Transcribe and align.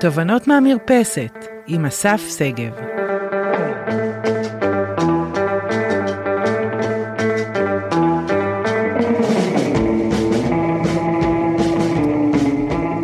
תובנות 0.00 0.46
מהמרפסת 0.46 1.32
עם 1.66 1.84
אסף 1.84 2.20
שגב. 2.38 2.72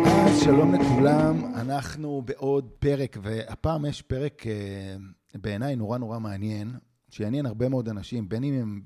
אז 0.05 0.43
שלום 0.43 0.75
לכולם, 0.75 1.45
אנחנו 1.55 2.21
בעוד 2.25 2.69
פרק, 2.79 3.17
והפעם 3.21 3.85
יש 3.85 4.01
פרק 4.01 4.47
אה, 4.47 4.95
בעיניי 5.35 5.75
נורא 5.75 5.97
נורא 5.97 6.19
מעניין, 6.19 6.71
שיעניין 7.09 7.45
הרבה 7.45 7.69
מאוד 7.69 7.89
אנשים, 7.89 8.29
בין 8.29 8.43
אם 8.43 8.53
הם 8.53 8.81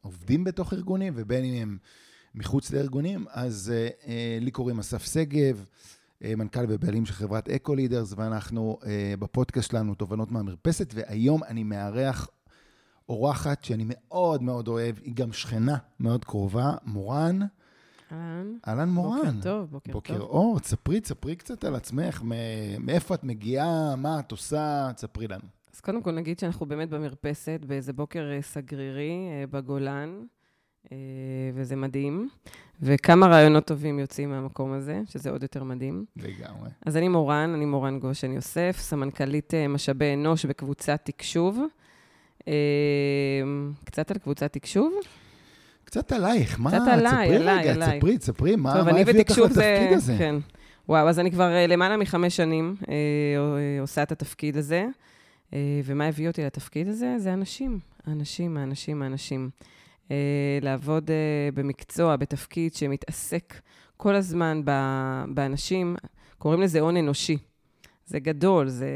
עובדים 0.00 0.44
בתוך 0.44 0.72
ארגונים 0.72 1.12
ובין 1.16 1.44
אם 1.44 1.62
הם 1.62 1.78
מחוץ 2.34 2.72
לארגונים. 2.72 3.24
אז 3.30 3.72
אה, 3.74 3.88
אה, 4.06 4.38
לי 4.40 4.50
קוראים 4.50 4.78
אסף 4.78 5.12
שגב, 5.12 5.64
מנכ"ל 6.20 6.64
ובעלים 6.68 7.06
של 7.06 7.12
חברת 7.12 7.48
אקו 7.48 7.74
לידרס, 7.74 8.14
ואנחנו 8.16 8.78
אה, 8.86 9.14
בפודקאסט 9.18 9.70
שלנו 9.70 9.94
תובנות 9.94 10.32
מהמרפסת, 10.32 10.92
והיום 10.94 11.44
אני 11.44 11.64
מארח 11.64 12.28
אורחת 13.08 13.64
שאני 13.64 13.84
מאוד 13.86 14.42
מאוד 14.42 14.68
אוהב, 14.68 14.96
היא 15.02 15.14
גם 15.14 15.32
שכנה 15.32 15.76
מאוד 16.00 16.24
קרובה, 16.24 16.74
מורן. 16.84 17.40
אהלן. 18.12 18.56
אהלן 18.68 18.88
מורן. 18.88 19.18
בוקר 19.18 19.42
טוב, 19.42 19.70
בוקר, 19.70 19.92
בוקר 19.92 20.18
טוב. 20.18 20.28
אור, 20.28 20.58
ספרי, 20.58 21.00
ספרי 21.04 21.36
קצת 21.36 21.64
על 21.64 21.74
עצמך, 21.74 22.22
מאיפה 22.80 23.14
את 23.14 23.24
מגיעה, 23.24 23.96
מה 23.96 24.20
את 24.20 24.30
עושה, 24.30 24.90
ספרי 24.96 25.28
לנו. 25.28 25.44
אז 25.74 25.80
קודם 25.80 26.02
כל 26.02 26.12
נגיד 26.12 26.38
שאנחנו 26.38 26.66
באמת 26.66 26.90
במרפסת, 26.90 27.60
באיזה 27.66 27.92
בוקר 27.92 28.30
אה, 28.32 28.42
סגרירי 28.42 29.28
אה, 29.30 29.44
בגולן, 29.50 30.22
אה, 30.92 30.96
וזה 31.54 31.76
מדהים. 31.76 32.28
וכמה 32.82 33.26
רעיונות 33.26 33.64
טובים 33.64 33.98
יוצאים 33.98 34.30
מהמקום 34.30 34.72
הזה, 34.72 35.00
שזה 35.08 35.30
עוד 35.30 35.42
יותר 35.42 35.64
מדהים. 35.64 36.04
לגמרי. 36.16 36.70
אז 36.86 36.96
אני 36.96 37.08
מורן, 37.08 37.52
אני 37.54 37.64
מורן 37.64 37.98
גושן 37.98 38.32
יוסף, 38.32 38.76
סמנכ"לית 38.80 39.54
אה, 39.54 39.68
משאבי 39.68 40.14
אנוש 40.14 40.44
בקבוצת 40.46 41.00
תקשוב. 41.04 41.60
אה, 42.48 42.52
קצת 43.84 44.10
על 44.10 44.18
קבוצת 44.18 44.52
תקשוב? 44.52 44.92
קצת 45.84 46.12
עלייך, 46.12 46.60
מה? 46.60 46.70
קצת 46.70 46.88
עליי, 46.92 47.26
ספרי 47.26 47.36
עליי, 47.36 47.58
רגע, 47.58 47.72
עליי. 47.72 47.98
ספרי, 47.98 48.16
ספרי, 48.20 48.56
מה 48.56 48.72
הביא 48.72 49.20
אותך. 49.20 49.38
לתפקיד 49.38 49.92
הזה? 49.92 50.14
כן. 50.18 50.34
וואו, 50.88 51.08
אז 51.08 51.18
אני 51.18 51.30
כבר 51.30 51.52
אה, 51.54 51.66
למעלה 51.66 51.96
מחמש 51.96 52.36
שנים 52.36 52.76
אה, 52.88 52.94
עושה 53.80 54.02
את 54.02 54.12
התפקיד 54.12 54.56
הזה. 54.56 54.86
אה, 55.54 55.80
ומה 55.84 56.06
הביא 56.06 56.28
אותי 56.28 56.44
לתפקיד 56.44 56.88
הזה? 56.88 57.14
זה 57.18 57.32
אנשים. 57.32 57.78
האנשים, 58.06 58.56
האנשים, 58.56 59.02
האנשים. 59.02 59.50
אה, 59.62 59.66
לעבוד 60.62 61.10
אה, 61.10 61.48
במקצוע, 61.54 62.16
בתפקיד 62.16 62.74
שמתעסק 62.74 63.54
כל 63.96 64.14
הזמן 64.14 64.62
ב- 64.64 65.24
באנשים, 65.34 65.96
קוראים 66.38 66.60
לזה 66.60 66.80
הון 66.80 66.96
אנושי. 66.96 67.38
זה 68.06 68.18
גדול, 68.18 68.68
זה, 68.68 68.88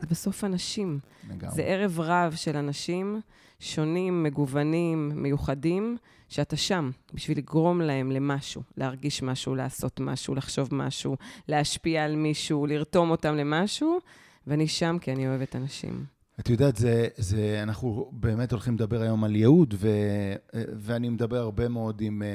זה 0.00 0.06
בסוף 0.06 0.44
אנשים. 0.44 0.98
לגמרי. 1.30 1.54
זה 1.54 1.62
ערב 1.62 2.00
רב 2.00 2.32
של 2.36 2.56
אנשים 2.56 3.20
שונים, 3.60 4.22
מגוונים, 4.22 5.12
מיוחדים, 5.14 5.96
שאתה 6.28 6.56
שם 6.56 6.90
בשביל 7.14 7.38
לגרום 7.38 7.80
להם 7.80 8.10
למשהו, 8.10 8.62
להרגיש 8.76 9.22
משהו, 9.22 9.54
לעשות 9.54 10.00
משהו, 10.00 10.34
לחשוב 10.34 10.68
משהו, 10.74 11.16
להשפיע 11.48 12.04
על 12.04 12.16
מישהו, 12.16 12.66
לרתום 12.66 13.10
אותם 13.10 13.36
למשהו, 13.36 13.98
ואני 14.46 14.68
שם 14.68 14.96
כי 15.00 15.12
אני 15.12 15.28
אוהבת 15.28 15.56
אנשים. 15.56 16.04
את 16.40 16.48
יודעת, 16.48 16.76
זה, 16.76 17.08
זה, 17.16 17.60
אנחנו 17.62 18.10
באמת 18.12 18.52
הולכים 18.52 18.74
לדבר 18.74 19.02
היום 19.02 19.24
על 19.24 19.36
ייעוד, 19.36 19.74
ו, 19.78 19.88
ואני 20.54 21.08
מדבר 21.08 21.36
הרבה 21.36 21.68
מאוד 21.68 22.00
עם 22.00 22.22
אה, 22.22 22.28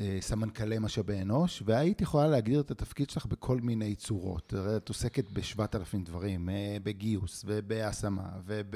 אה, 0.00 0.18
סמנכ"לי 0.20 0.78
משאבי 0.78 1.20
אנוש, 1.22 1.62
והיית 1.66 2.00
יכולה 2.00 2.26
להגדיר 2.26 2.60
את 2.60 2.70
התפקיד 2.70 3.10
שלך 3.10 3.26
בכל 3.26 3.60
מיני 3.60 3.94
צורות. 3.94 4.52
הרי 4.52 4.76
את 4.76 4.88
עוסקת 4.88 5.30
בשבעת 5.30 5.74
אלפים 5.74 6.04
דברים, 6.04 6.48
אה, 6.48 6.76
בגיוס, 6.82 7.44
ובהשמה, 7.46 8.28
וב... 8.46 8.74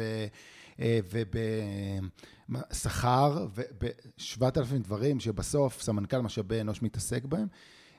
ובשכר, 2.48 3.46
ובשבעת 3.54 4.58
אלפים 4.58 4.82
דברים 4.82 5.20
שבסוף 5.20 5.82
סמנכ"ל 5.82 6.20
משאבי 6.20 6.60
אנוש 6.60 6.82
מתעסק 6.82 7.24
בהם. 7.24 7.46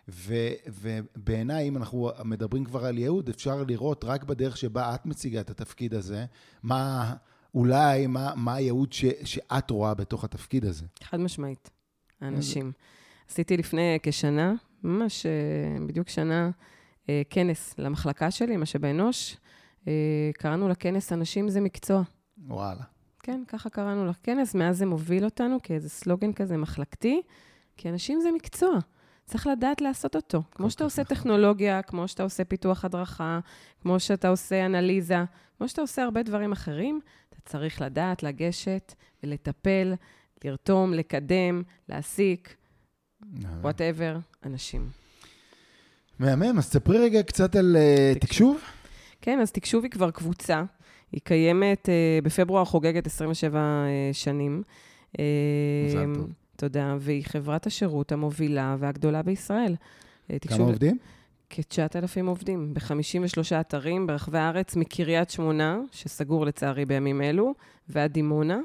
ו, 0.09 0.33
ובעיניי, 0.67 1.67
אם 1.67 1.77
אנחנו 1.77 2.11
מדברים 2.25 2.65
כבר 2.65 2.85
על 2.85 2.97
ייעוד, 2.97 3.29
אפשר 3.29 3.63
לראות 3.63 4.03
רק 4.03 4.23
בדרך 4.23 4.57
שבה 4.57 4.95
את 4.95 5.05
מציגה 5.05 5.41
את 5.41 5.49
התפקיד 5.49 5.93
הזה, 5.93 6.25
מה, 6.63 7.13
אולי, 7.55 8.07
מה, 8.07 8.33
מה 8.35 8.55
הייעוד 8.55 8.93
ש, 8.93 9.05
שאת 9.23 9.69
רואה 9.69 9.93
בתוך 9.93 10.23
התפקיד 10.23 10.65
הזה. 10.65 10.85
חד 11.03 11.19
משמעית, 11.19 11.69
האנשים. 12.21 12.71
עשיתי 13.29 13.57
לפני 13.57 13.99
כשנה, 14.03 14.53
ממש 14.83 15.25
אה, 15.25 15.85
בדיוק 15.87 16.09
שנה, 16.09 16.51
אה, 17.09 17.21
כנס 17.29 17.75
למחלקה 17.79 18.31
שלי, 18.31 18.57
משאבי 18.57 18.89
אנוש. 18.89 19.37
אה, 19.87 20.31
קראנו 20.33 20.69
לכנס 20.69 21.13
אנשים 21.13 21.49
זה 21.49 21.61
מקצוע. 21.61 22.01
וואלה. 22.37 22.83
כן, 23.19 23.43
ככה 23.47 23.69
קראנו 23.69 24.05
לכנס, 24.05 24.55
מאז 24.55 24.77
זה 24.77 24.85
מוביל 24.85 25.25
אותנו 25.25 25.57
כאיזה 25.63 25.89
סלוגן 25.89 26.33
כזה 26.33 26.57
מחלקתי, 26.57 27.21
כי 27.77 27.89
אנשים 27.89 28.21
זה 28.21 28.31
מקצוע. 28.31 28.79
צריך 29.25 29.47
לדעת 29.47 29.81
לעשות 29.81 30.15
אותו. 30.15 30.41
כמו 30.51 30.69
שאתה 30.69 30.83
עושה 30.83 31.01
נכון. 31.01 31.15
טכנולוגיה, 31.15 31.81
כמו 31.81 32.07
שאתה 32.07 32.23
עושה 32.23 32.43
פיתוח 32.43 32.85
הדרכה, 32.85 33.39
כמו 33.81 33.99
שאתה 33.99 34.29
עושה 34.29 34.65
אנליזה, 34.65 35.23
כמו 35.57 35.67
שאתה 35.67 35.81
עושה 35.81 36.03
הרבה 36.03 36.23
דברים 36.23 36.51
אחרים, 36.51 36.99
אתה 37.29 37.37
צריך 37.45 37.81
לדעת 37.81 38.23
לגשת 38.23 38.93
ולטפל, 39.23 39.93
לרתום, 40.43 40.93
לקדם, 40.93 41.63
להעסיק, 41.89 42.55
וואטאבר, 43.61 44.17
אנשים. 44.45 44.89
מהמם, 46.19 46.57
אז 46.57 46.69
תספרי 46.69 46.97
רגע 46.97 47.23
קצת 47.23 47.55
על 47.55 47.75
אה, 47.79 48.13
תקשוב. 48.19 48.61
כן, 49.21 49.39
אז 49.39 49.51
תקשוב 49.51 49.83
היא 49.83 49.91
כבר 49.91 50.11
קבוצה. 50.11 50.63
היא 51.11 51.21
קיימת, 51.23 51.89
אה, 51.89 52.19
בפברואר 52.23 52.65
חוגגת 52.65 53.07
27 53.07 53.59
אה, 53.59 54.09
שנים. 54.13 54.63
אה, 55.19 55.25
מזל 55.87 56.15
טוב. 56.15 56.29
תודה, 56.55 56.95
והיא 56.99 57.23
חברת 57.25 57.67
השירות 57.67 58.11
המובילה 58.11 58.75
והגדולה 58.79 59.21
בישראל. 59.21 59.75
אה, 60.31 60.39
כמה 60.39 60.63
עובדים? 60.63 60.97
כ-9,000 61.49 62.25
עובדים 62.25 62.73
ב-53 62.73 63.59
אתרים 63.61 64.07
ברחבי 64.07 64.37
הארץ, 64.37 64.75
מקריית 64.75 65.29
שמונה, 65.29 65.79
שסגור 65.91 66.45
לצערי 66.45 66.85
בימים 66.85 67.21
אלו, 67.21 67.53
ועד 67.89 68.11
דימונה. 68.11 68.59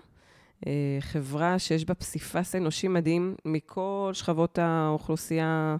אה, 0.66 0.72
חברה 1.00 1.58
שיש 1.58 1.84
בה 1.84 1.94
פסיפס 1.94 2.54
אנושי 2.54 2.88
מדהים 2.88 3.34
מכל 3.44 4.10
שכבות 4.12 4.58
האוכלוסייה 4.58 5.76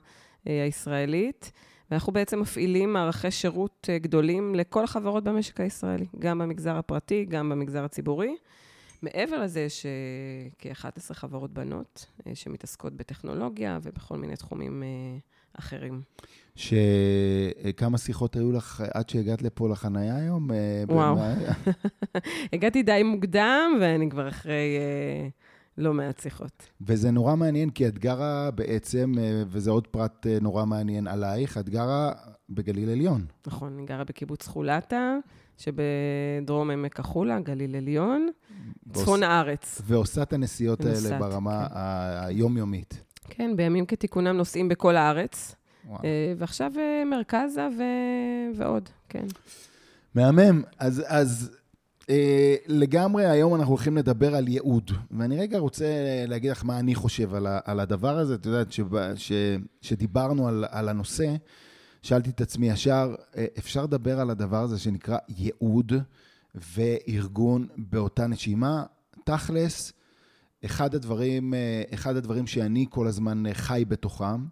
אה, 0.49 0.65
הישראלית, 0.65 1.53
ואנחנו 1.91 2.13
בעצם 2.13 2.41
מפעילים 2.41 2.93
מערכי 2.93 3.31
שירות 3.31 3.89
גדולים 3.97 4.55
לכל 4.55 4.85
החברות 4.85 5.25
במשק 5.25 5.61
הישראלי, 5.61 6.07
גם 6.19 6.39
במגזר 6.39 6.77
הפרטי, 6.77 7.25
גם 7.29 7.49
במגזר 7.49 7.85
הציבורי. 7.85 8.37
מעבר 9.03 9.43
לזה, 9.43 9.61
יש 9.61 9.87
אה, 9.87 9.91
כ-11 10.59 11.15
חברות 11.15 11.53
בנות 11.53 12.07
אה, 12.27 12.35
שמתעסקות 12.35 12.93
בטכנולוגיה 12.93 13.79
ובכל 13.83 14.17
מיני 14.17 14.37
תחומים 14.37 14.83
אה, 14.83 15.19
אחרים. 15.59 16.01
שכמה 16.57 17.99
שיחות 17.99 18.37
היו 18.37 18.53
לך 18.53 18.85
עד 18.95 19.09
שהגעת 19.09 19.43
לפה 19.43 19.69
לחנייה 19.69 20.17
היום? 20.17 20.51
אה, 20.53 20.83
וואו. 20.89 21.19
הגעתי 22.53 22.83
די 22.83 23.03
מוקדם, 23.05 23.71
ואני 23.81 24.11
כבר 24.11 24.29
אחרי 24.29 24.79
לא 25.79 25.95
מעט 25.95 26.21
שיחות. 26.21 26.63
וזה 26.81 27.11
נורא 27.11 27.37
מעניין, 27.37 27.71
כי 27.71 27.89
את 27.89 27.99
גרה 27.99 28.51
בעצם, 28.51 29.13
וזה 29.49 29.71
עוד 29.71 29.87
פרט 29.87 30.27
נורא 30.41 30.65
מעניין 30.65 31.07
עלייך, 31.07 31.59
את 31.59 31.69
גרה 31.69 32.13
בגליל 32.51 32.91
עליון. 32.91 33.27
נכון, 33.47 33.73
אני 33.73 33.87
גרה 33.87 34.05
בקיבוץ 34.05 34.47
חולתה, 34.47 35.17
שבדרום 35.59 36.71
עמק 36.71 37.01
החולה, 37.01 37.41
גליל 37.41 37.77
עליון, 37.77 38.29
צפון 38.93 39.23
הארץ. 39.23 39.83
ועושה 39.85 40.23
את 40.23 40.33
הנסיעות 40.33 40.81
האלה 40.81 40.95
נוסעת, 40.95 41.21
ברמה 41.21 41.67
כן. 41.69 41.75
היומיומית. 42.27 43.03
כן, 43.31 43.57
בימים 43.57 43.87
כתיקונם 43.87 44.37
נוסעים 44.37 44.69
בכל 44.69 44.97
הארץ, 44.97 45.55
וואו. 45.89 46.01
אה, 46.05 46.33
ועכשיו 46.39 46.73
אה, 46.79 47.05
מרכזה 47.05 47.69
ו... 47.79 47.83
ועוד, 48.55 48.89
כן. 49.09 49.27
מהמם. 50.15 50.63
אז, 50.79 51.03
אז 51.07 51.51
אה, 52.11 52.55
לגמרי 52.67 53.27
היום 53.27 53.55
אנחנו 53.55 53.73
הולכים 53.73 53.97
לדבר 53.97 54.35
על 54.35 54.49
ייעוד. 54.49 54.91
ואני 55.11 55.41
רגע 55.41 55.59
רוצה 55.59 55.87
להגיד 56.27 56.51
לך 56.51 56.65
מה 56.65 56.79
אני 56.79 56.95
חושב 56.95 57.35
על, 57.35 57.47
ה, 57.47 57.59
על 57.65 57.81
הדבר 57.81 58.19
הזה. 58.19 58.35
את 58.35 58.47
יודעת, 58.47 58.73
שבא- 58.73 59.17
ש, 59.17 59.33
שדיברנו 59.81 60.49
על, 60.49 60.65
על 60.71 60.89
הנושא, 60.89 61.35
שאלתי 62.03 62.31
את 62.31 62.41
עצמי 62.41 62.69
ישר, 62.71 63.15
אה, 63.37 63.47
אפשר 63.59 63.83
לדבר 63.83 64.21
על 64.21 64.31
הדבר 64.31 64.63
הזה 64.63 64.79
שנקרא 64.79 65.19
ייעוד 65.29 65.93
וארגון 66.55 67.69
באותה 67.77 68.27
נשימה? 68.27 68.85
תכלס, 69.25 69.93
אחד 70.65 70.95
הדברים, 70.95 71.55
אה, 71.55 71.83
אחד 71.95 72.17
הדברים 72.17 72.47
שאני 72.47 72.87
כל 72.91 73.07
הזמן 73.07 73.47
אה, 73.47 73.55
חי 73.55 73.85
בתוכם, 73.89 74.47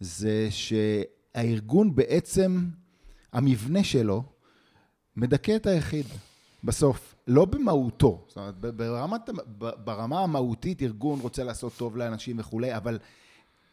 זה 0.00 0.48
שהארגון 0.50 1.94
בעצם, 1.94 2.64
המבנה 3.32 3.84
שלו, 3.84 4.22
מדכא 5.16 5.56
את 5.56 5.66
היחיד, 5.66 6.06
בסוף, 6.64 7.14
לא 7.26 7.44
במהותו. 7.44 8.24
זאת 8.28 8.36
אומרת, 8.36 8.54
ברמת, 8.54 9.20
ברמה 9.58 10.20
המהותית, 10.20 10.82
ארגון 10.82 11.20
רוצה 11.20 11.44
לעשות 11.44 11.72
טוב 11.76 11.96
לאנשים 11.96 12.38
וכולי, 12.38 12.76
אבל 12.76 12.98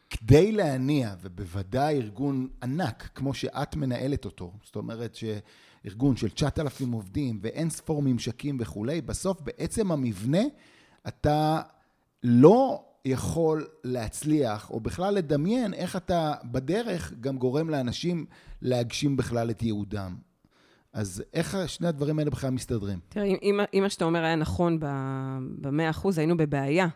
כדי 0.09 0.51
להניע, 0.51 1.15
ובוודאי 1.21 1.95
ארגון 1.95 2.48
ענק, 2.63 3.09
כמו 3.15 3.33
שאת 3.33 3.75
מנהלת 3.75 4.25
אותו, 4.25 4.54
זאת 4.63 4.75
אומרת 4.75 5.15
שארגון 5.15 6.15
של 6.15 6.30
9,000 6.30 6.92
עובדים 6.92 7.39
ואין 7.42 7.69
ספור 7.69 8.01
ממשקים 8.01 8.57
וכולי, 8.59 9.01
בסוף 9.01 9.42
בעצם 9.42 9.92
המבנה 9.92 10.42
אתה 11.07 11.62
לא 12.24 12.83
יכול 13.06 13.68
להצליח, 13.83 14.69
או 14.69 14.80
בכלל 14.80 15.13
לדמיין 15.13 15.74
איך 15.74 15.95
אתה 15.95 16.33
בדרך 16.51 17.13
גם 17.19 17.38
גורם 17.38 17.69
לאנשים 17.69 18.25
להגשים 18.62 19.18
בכלל 19.18 19.50
את 19.50 19.63
ייעודם. 19.63 20.15
אז 20.94 21.24
איך 21.33 21.57
שני 21.68 21.88
הדברים 21.88 22.19
האלה 22.19 22.31
בכלל 22.31 22.50
מסתדרים? 22.50 23.00
תראה, 23.10 23.25
אם, 23.25 23.60
מה 23.81 23.89
שאתה 23.89 24.06
אומר 24.06 24.24
היה 24.24 24.36
נכון 24.36 24.77
במאה 25.62 25.89
אחוז, 25.89 26.18
היינו 26.18 26.38
בבעיה. 26.38 26.88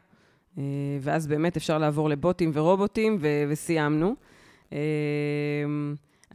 אה, 0.57 0.63
ואז 1.01 1.27
באמת 1.27 1.57
אפשר 1.57 1.77
לעבור 1.77 2.09
לבוטים 2.09 2.51
ורובוטים, 2.53 3.17
ו- 3.19 3.43
וסיימנו. 3.49 4.15
אה, 4.73 4.79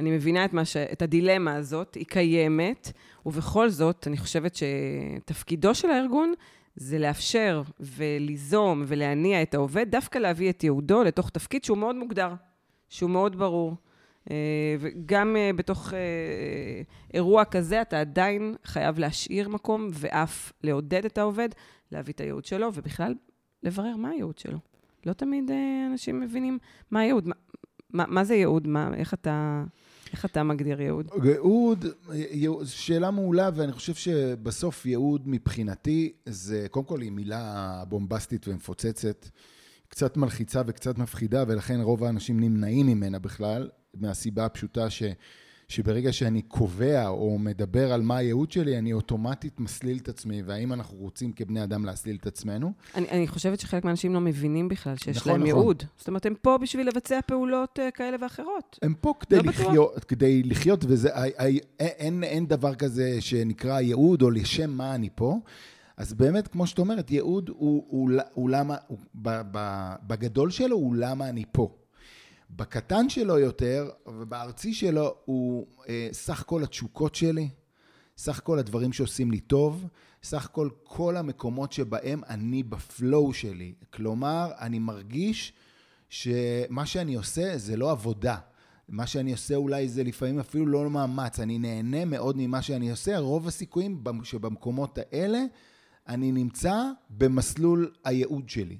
אני 0.00 0.10
מבינה 0.10 0.44
את, 0.44 0.50
ש... 0.64 0.76
את 0.76 1.02
הדילמה 1.02 1.54
הזאת, 1.54 1.94
היא 1.94 2.06
קיימת, 2.06 2.92
ובכל 3.26 3.68
זאת, 3.68 4.06
אני 4.06 4.16
חושבת 4.16 4.56
שתפקידו 4.56 5.74
של 5.74 5.90
הארגון 5.90 6.34
זה 6.76 6.98
לאפשר 6.98 7.62
וליזום 7.80 8.84
ולהניע 8.86 9.42
את 9.42 9.54
העובד, 9.54 9.86
דווקא 9.90 10.18
להביא 10.18 10.50
את 10.50 10.64
יהודו 10.64 11.02
לתוך 11.02 11.30
תפקיד 11.30 11.64
שהוא 11.64 11.78
מאוד 11.78 11.96
מוגדר, 11.96 12.34
שהוא 12.88 13.10
מאוד 13.10 13.38
ברור. 13.38 13.74
אה, 14.30 14.36
וגם 14.78 15.36
בתוך 15.56 15.92
אירוע 17.14 17.44
כזה, 17.44 17.82
אתה 17.82 18.00
עדיין 18.00 18.54
חייב 18.64 18.98
להשאיר 18.98 19.48
מקום 19.48 19.88
ואף 19.92 20.52
לעודד 20.64 21.04
את 21.04 21.18
העובד 21.18 21.48
להביא 21.92 22.14
את 22.14 22.20
הייעוד 22.20 22.44
שלו, 22.44 22.70
ובכלל, 22.74 23.14
לברר 23.62 23.96
מה 23.96 24.08
הייעוד 24.08 24.38
שלו. 24.38 24.58
לא 25.06 25.12
תמיד 25.12 25.50
אנשים 25.90 26.20
מבינים 26.20 26.58
מה 26.90 27.00
הייעוד, 27.00 27.28
מה, 27.28 27.34
מה, 27.90 28.04
מה 28.08 28.24
זה 28.24 28.34
ייעוד, 28.34 28.66
מה, 28.66 28.94
איך 28.94 29.14
אתה... 29.14 29.64
איך 30.12 30.24
אתה 30.24 30.42
מגדיר 30.42 30.80
ייעוד? 30.80 31.10
ייעוד, 32.30 32.64
שאלה 32.64 33.10
מעולה, 33.10 33.50
ואני 33.54 33.72
חושב 33.72 33.94
שבסוף 33.94 34.86
ייעוד 34.86 35.28
מבחינתי 35.28 36.12
זה, 36.26 36.66
קודם 36.70 36.86
כל 36.86 37.00
היא 37.00 37.12
מילה 37.12 37.84
בומבסטית 37.88 38.48
ומפוצצת, 38.48 39.26
קצת 39.88 40.16
מלחיצה 40.16 40.62
וקצת 40.66 40.98
מפחידה, 40.98 41.44
ולכן 41.48 41.80
רוב 41.80 42.04
האנשים 42.04 42.40
נמנעים 42.40 42.86
ממנה 42.86 43.18
בכלל, 43.18 43.68
מהסיבה 43.94 44.44
הפשוטה 44.44 44.90
ש... 44.90 45.02
שברגע 45.68 46.12
שאני 46.12 46.42
קובע 46.42 47.08
או 47.08 47.38
מדבר 47.38 47.92
על 47.92 48.02
מה 48.02 48.16
הייעוד 48.16 48.50
שלי, 48.50 48.78
אני 48.78 48.92
אוטומטית 48.92 49.60
מסליל 49.60 49.98
את 49.98 50.08
עצמי, 50.08 50.42
והאם 50.42 50.72
אנחנו 50.72 50.96
רוצים 50.98 51.32
כבני 51.32 51.64
אדם 51.64 51.84
להסליל 51.84 52.16
את 52.20 52.26
עצמנו. 52.26 52.72
אני, 52.94 53.08
אני 53.10 53.26
חושבת 53.28 53.60
שחלק 53.60 53.84
מהאנשים 53.84 54.14
לא 54.14 54.20
מבינים 54.20 54.68
בכלל 54.68 54.96
שיש 54.96 55.16
נכון, 55.16 55.32
להם 55.32 55.40
נכון. 55.40 55.46
ייעוד. 55.46 55.82
זאת 55.98 56.08
אומרת, 56.08 56.26
הם 56.26 56.34
פה 56.42 56.58
בשביל 56.58 56.88
לבצע 56.88 57.20
פעולות 57.26 57.78
uh, 57.78 57.90
כאלה 57.90 58.16
ואחרות. 58.20 58.78
הם 58.82 58.94
פה 59.00 59.14
כדי, 59.20 59.36
לא 59.36 59.42
לחיות, 59.42 60.04
כדי 60.04 60.42
לחיות, 60.42 60.84
וזה, 60.88 61.08
אין, 61.14 61.58
אין, 61.78 62.24
אין 62.24 62.46
דבר 62.46 62.74
כזה 62.74 63.20
שנקרא 63.20 63.80
ייעוד 63.80 64.22
או 64.22 64.30
לשם 64.30 64.70
מה 64.70 64.94
אני 64.94 65.08
פה. 65.14 65.38
אז 65.96 66.14
באמת, 66.14 66.48
כמו 66.48 66.66
שאת 66.66 66.78
אומרת, 66.78 67.10
ייעוד 67.10 67.48
הוא, 67.48 67.58
הוא, 67.58 67.84
הוא, 67.88 68.20
הוא 68.32 68.50
למה, 68.50 68.76
הוא, 68.86 68.98
בגדול 70.06 70.50
שלו 70.50 70.76
הוא 70.76 70.96
למה 70.96 71.28
אני 71.28 71.44
פה. 71.52 71.68
בקטן 72.50 73.08
שלו 73.08 73.38
יותר, 73.38 73.90
ובארצי 74.06 74.74
שלו, 74.74 75.14
הוא 75.24 75.66
אה, 75.88 76.08
סך 76.12 76.42
כל 76.46 76.62
התשוקות 76.62 77.14
שלי, 77.14 77.48
סך 78.16 78.40
כל 78.44 78.58
הדברים 78.58 78.92
שעושים 78.92 79.30
לי 79.30 79.40
טוב, 79.40 79.86
סך 80.22 80.48
כל 80.52 80.68
כל 80.84 81.16
המקומות 81.16 81.72
שבהם 81.72 82.22
אני 82.28 82.62
בפלואו 82.62 83.34
שלי. 83.34 83.74
כלומר, 83.92 84.50
אני 84.60 84.78
מרגיש 84.78 85.52
שמה 86.08 86.86
שאני 86.86 87.14
עושה 87.14 87.58
זה 87.58 87.76
לא 87.76 87.90
עבודה. 87.90 88.36
מה 88.88 89.06
שאני 89.06 89.32
עושה 89.32 89.54
אולי 89.54 89.88
זה 89.88 90.04
לפעמים 90.04 90.38
אפילו 90.38 90.66
לא 90.66 90.90
מאמץ, 90.90 91.40
אני 91.40 91.58
נהנה 91.58 92.04
מאוד 92.04 92.36
ממה 92.38 92.62
שאני 92.62 92.90
עושה, 92.90 93.18
רוב 93.18 93.48
הסיכויים 93.48 94.04
שבמקומות 94.22 94.98
האלה 94.98 95.44
אני 96.08 96.32
נמצא 96.32 96.74
במסלול 97.10 97.92
הייעוד 98.04 98.48
שלי. 98.48 98.78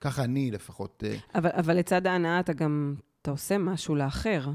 ככה 0.00 0.24
אני 0.24 0.50
לפחות... 0.50 1.04
אה, 1.06 1.16
אבל, 1.34 1.50
אבל 1.52 1.76
לצד 1.76 2.06
ההנאה 2.06 2.40
אתה 2.40 2.52
גם, 2.52 2.94
אתה 3.22 3.30
עושה 3.30 3.58
משהו 3.58 3.94
לאחר, 3.94 4.48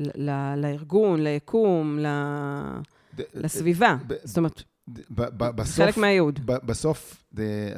ל- 0.00 0.54
לארגון, 0.56 1.22
ליקום, 1.22 1.98
ל- 1.98 2.80
לסביבה. 3.34 3.96
זאת 4.24 4.38
אומרת, 4.38 4.62
בסוף, 5.10 5.76
חלק 5.86 5.96
מהייעוד. 5.96 6.40
בסוף, 6.44 7.24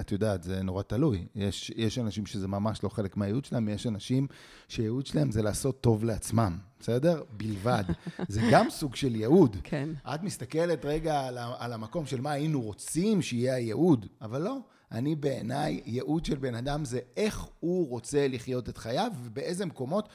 את 0.01 0.13
יודעת, 0.13 0.43
זה 0.43 0.63
נורא 0.63 0.83
תלוי. 0.83 1.27
יש, 1.35 1.73
יש 1.77 1.99
אנשים 1.99 2.27
שזה 2.27 2.49
ממש 2.49 2.85
לא 2.85 2.89
חלק 2.89 3.17
מהייעוד 3.17 3.45
שלהם, 3.45 3.69
יש 3.69 3.87
אנשים 3.87 4.27
שהייעוד 4.69 5.07
שלהם 5.07 5.31
זה 5.31 5.43
לעשות 5.43 5.81
טוב 5.81 6.05
לעצמם, 6.05 6.59
בסדר? 6.81 7.23
בלבד. 7.37 7.85
זה 8.29 8.41
גם 8.51 8.71
סוג 8.71 8.95
של 8.95 9.17
ייעוד. 9.17 9.57
כן. 9.63 9.89
את 10.15 10.23
מסתכלת 10.23 10.85
רגע 10.85 11.21
על, 11.21 11.39
על 11.59 11.73
המקום 11.73 12.07
של 12.07 12.21
מה 12.21 12.31
היינו 12.33 12.61
רוצים 12.61 13.23
שיהיה 13.23 13.55
הייעוד, 13.55 14.07
אבל 14.23 14.43
לא. 14.43 14.59
אני 14.93 15.17
בעיניי, 15.17 15.81
ייעוד 15.87 16.25
של 16.25 16.35
בן 16.35 16.55
אדם 16.55 16.85
זה 16.85 17.01
איך 17.17 17.47
הוא 17.61 17.89
רוצה 17.89 18.29
לחיות 18.29 18.69
את 18.69 18.79
חייו 18.79 19.13
ובאיזה 19.25 19.67
מקומות 19.67 20.09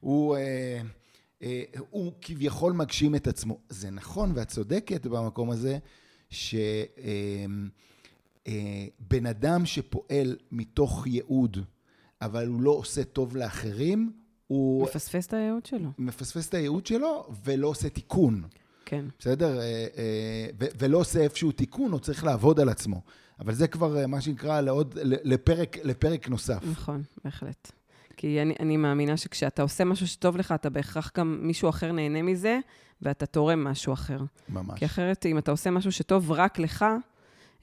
הוא, 0.00 0.36
אה, 0.36 0.80
אה, 1.42 1.62
הוא 1.90 2.12
כביכול 2.20 2.72
מגשים 2.72 3.14
את 3.14 3.26
עצמו. 3.26 3.58
זה 3.68 3.90
נכון 3.90 4.32
ואת 4.34 4.48
צודקת 4.48 5.06
במקום 5.06 5.50
הזה, 5.50 5.78
שבן 6.30 7.68
אה, 9.26 9.30
אדם 9.30 9.66
שפועל 9.66 10.36
מתוך 10.52 11.06
ייעוד, 11.06 11.58
אבל 12.22 12.46
הוא 12.46 12.60
לא 12.60 12.70
עושה 12.70 13.04
טוב 13.04 13.36
לאחרים, 13.36 14.12
הוא... 14.46 14.82
מפספס 14.82 15.26
את 15.26 15.32
הייעוד 15.32 15.66
שלו. 15.66 15.90
מפספס 15.98 16.48
את 16.48 16.54
הייעוד 16.54 16.86
שלו 16.86 17.26
ולא 17.44 17.68
עושה 17.68 17.88
תיקון. 17.88 18.42
כן. 18.84 19.04
בסדר? 19.18 19.60
ולא 20.78 20.98
עושה 20.98 21.20
איפשהו 21.20 21.52
תיקון, 21.52 21.92
הוא 21.92 22.00
צריך 22.00 22.24
לעבוד 22.24 22.60
על 22.60 22.68
עצמו. 22.68 23.02
אבל 23.40 23.54
זה 23.54 23.68
כבר 23.68 23.98
אה, 23.98 24.06
מה 24.06 24.20
שנקרא 24.20 24.60
לעוד, 24.60 24.98
לפרק, 25.02 25.76
לפרק 25.84 26.28
נוסף. 26.28 26.62
נכון, 26.70 27.02
בהחלט. 27.24 27.72
כי 28.16 28.42
אני, 28.42 28.54
אני 28.60 28.76
מאמינה 28.76 29.16
שכשאתה 29.16 29.62
עושה 29.62 29.84
משהו 29.84 30.06
שטוב 30.06 30.36
לך, 30.36 30.52
אתה 30.52 30.70
בהכרח 30.70 31.12
גם 31.16 31.38
מישהו 31.42 31.68
אחר 31.68 31.92
נהנה 31.92 32.22
מזה, 32.22 32.58
ואתה 33.02 33.26
תורם 33.26 33.64
משהו 33.64 33.92
אחר. 33.92 34.20
ממש. 34.48 34.78
כי 34.78 34.84
אחרת, 34.84 35.26
אם 35.26 35.38
אתה 35.38 35.50
עושה 35.50 35.70
משהו 35.70 35.92
שטוב 35.92 36.32
רק 36.32 36.58
לך, 36.58 36.84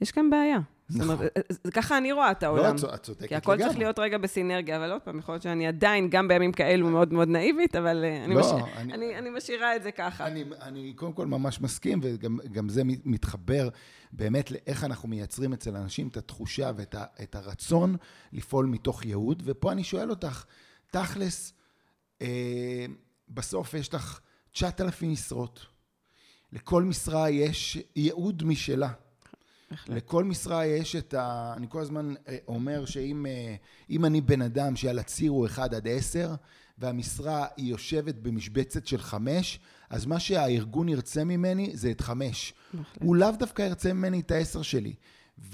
יש 0.02 0.12
כאן 0.12 0.30
בעיה. 0.30 0.60
זאת 0.90 1.02
אומרת, 1.02 1.18
נכון. 1.18 1.28
אה, 1.38 1.42
אה, 1.66 1.72
ככה 1.72 1.98
אני 1.98 2.12
רואה 2.12 2.32
את 2.32 2.44
העולם. 2.44 2.76
לא, 2.84 2.94
את 2.96 3.04
צודקת 3.04 3.22
לגמרי. 3.22 3.28
כי 3.28 3.36
הכל 3.36 3.58
צריך 3.58 3.78
להיות 3.78 4.00
רגע 4.00 4.18
בסינרגיה, 4.18 4.78
אבל 4.78 4.92
עוד 4.92 5.02
פעם, 5.02 5.20
יכול 5.20 5.34
להיות 5.34 5.42
שאני 5.42 5.68
עדיין, 5.68 6.10
גם 6.10 6.28
בימים 6.28 6.52
כאלו, 6.52 6.90
מאוד 6.90 7.14
מאוד 7.14 7.28
נאיבית, 7.28 7.76
אבל 7.76 8.04
אה, 8.04 8.24
אני, 8.26 8.36
לא, 8.36 8.42
מש... 8.42 8.46
אני, 8.78 8.94
אני, 8.94 9.18
אני 9.18 9.30
משאירה 9.30 9.76
את 9.76 9.84
זה 9.84 9.92
ככה. 9.92 10.28
אני, 10.28 10.44
אני 10.62 10.94
קודם 10.94 11.14
כל 11.14 11.28
ממש 11.28 11.62
מסכים, 11.62 12.00
וגם 12.04 12.70
זה 12.70 12.82
מתחבר 12.86 13.70
באמת 14.12 14.52
לאיך 14.52 14.84
אנחנו 14.84 15.10
מייצרים 15.10 15.54
אצל 15.54 15.76
אנשים 15.76 16.08
את 16.08 16.18
התחושה 16.18 16.72
ואת 16.76 16.96
ה, 16.96 17.04
את 17.24 17.36
הרצון 17.36 17.96
לפעול 18.34 18.66
מתוך 18.66 19.06
ייעוד. 19.06 19.44
ופה 19.46 19.72
אני 19.72 19.84
שואל 19.84 20.10
אותך, 20.10 20.44
תכלס, 20.92 21.54
אה, 22.22 22.86
בסוף 23.30 23.74
יש 23.74 23.94
לך 23.94 24.20
9,000 24.52 25.12
משרות. 25.12 25.66
לכל 26.52 26.84
משרה 26.84 27.30
יש 27.30 27.78
ייעוד 27.96 28.44
משלה. 28.44 28.90
בהחלט. 29.74 29.98
לכל 29.98 30.24
משרה 30.24 30.66
יש 30.66 30.96
את 30.96 31.14
ה... 31.14 31.54
אני 31.58 31.68
כל 31.70 31.82
הזמן 31.82 32.14
אה, 32.28 32.38
אומר 32.48 32.86
שאם 32.86 33.26
אה, 33.26 34.08
אני 34.08 34.22
בן 34.22 34.42
אדם 34.42 34.76
שעל 34.76 35.00
הציר 35.00 35.32
הוא 35.32 35.46
1 35.46 35.74
עד 35.74 35.88
10, 35.88 36.36
והמשרה 36.78 37.46
היא 37.58 37.72
יושבת 37.72 38.16
במשבצת 38.16 38.88
של 38.88 39.02
5, 39.02 39.60
אז 39.90 40.06
מה 40.06 40.20
שהארגון 40.20 40.90
ירצה 40.90 41.24
ממני 41.24 41.72
זה 41.74 41.92
את 41.92 42.02
5. 42.02 42.54
הוא 43.00 43.16
לאו 43.16 43.32
דווקא 43.40 43.62
ירצה 43.62 43.94
ממני 43.94 44.20
את 44.20 44.32
ה-10 44.32 44.64
שלי. 44.64 44.94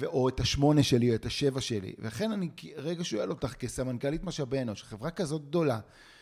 או 0.05 0.29
את 0.29 0.39
השמונה 0.39 0.83
שלי, 0.83 1.09
או 1.09 1.15
את 1.15 1.25
השבע 1.25 1.61
שלי. 1.61 1.93
ולכן 1.99 2.31
אני 2.31 2.49
רגע 2.75 3.03
שואל 3.03 3.29
אותך, 3.29 3.53
כסמנכ"לית 3.53 4.23
משאבי 4.23 4.61
אנוש, 4.61 4.83
חברה 4.83 5.11
כזאת 5.11 5.45
גדולה, 5.45 5.79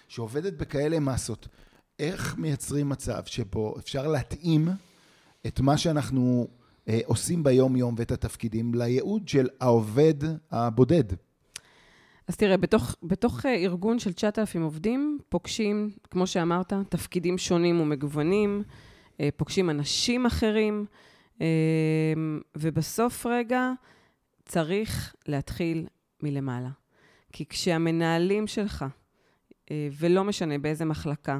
שעובדת 0.08 0.54
בכאלה 0.54 1.00
מסות, 1.00 1.48
איך 2.00 2.38
מייצרים 2.38 2.90
מצב 2.90 3.26
שבו 3.26 3.76
אפשר 3.80 4.08
להתאים 4.08 4.68
את 5.48 5.60
מה 5.60 5.78
שאנחנו 5.78 6.48
עושים 7.06 7.44
ביום-יום 7.44 7.96
ואת 7.98 8.12
התפקידים 8.12 8.74
לייעוד 8.76 9.28
של 9.28 9.48
העובד 9.60 10.14
הבודד. 10.52 11.04
אז 12.28 12.36
תראה, 12.36 12.58
בתוך, 12.58 12.96
בתוך 13.04 13.46
אה, 13.46 13.56
ארגון 13.56 14.00
של 14.00 14.14
9,000 14.14 14.62
עובדים, 14.62 15.20
פוגשים, 15.30 15.90
כמו 16.10 16.28
שאמרת, 16.28 16.74
תפקידים 16.90 17.38
שונים 17.38 17.82
ומגוונים, 17.82 18.64
אה, 19.20 19.30
פוגשים 19.38 19.70
אנשים 19.70 20.26
אחרים, 20.26 20.86
ובסוף 22.56 23.26
רגע 23.26 23.72
צריך 24.46 25.16
להתחיל 25.28 25.88
מלמעלה. 26.24 26.70
כי 27.32 27.46
כשהמנהלים 27.46 28.48
שלך, 28.48 28.86
ולא 29.72 30.24
משנה 30.24 30.58
באיזה 30.58 30.86
מחלקה, 30.86 31.40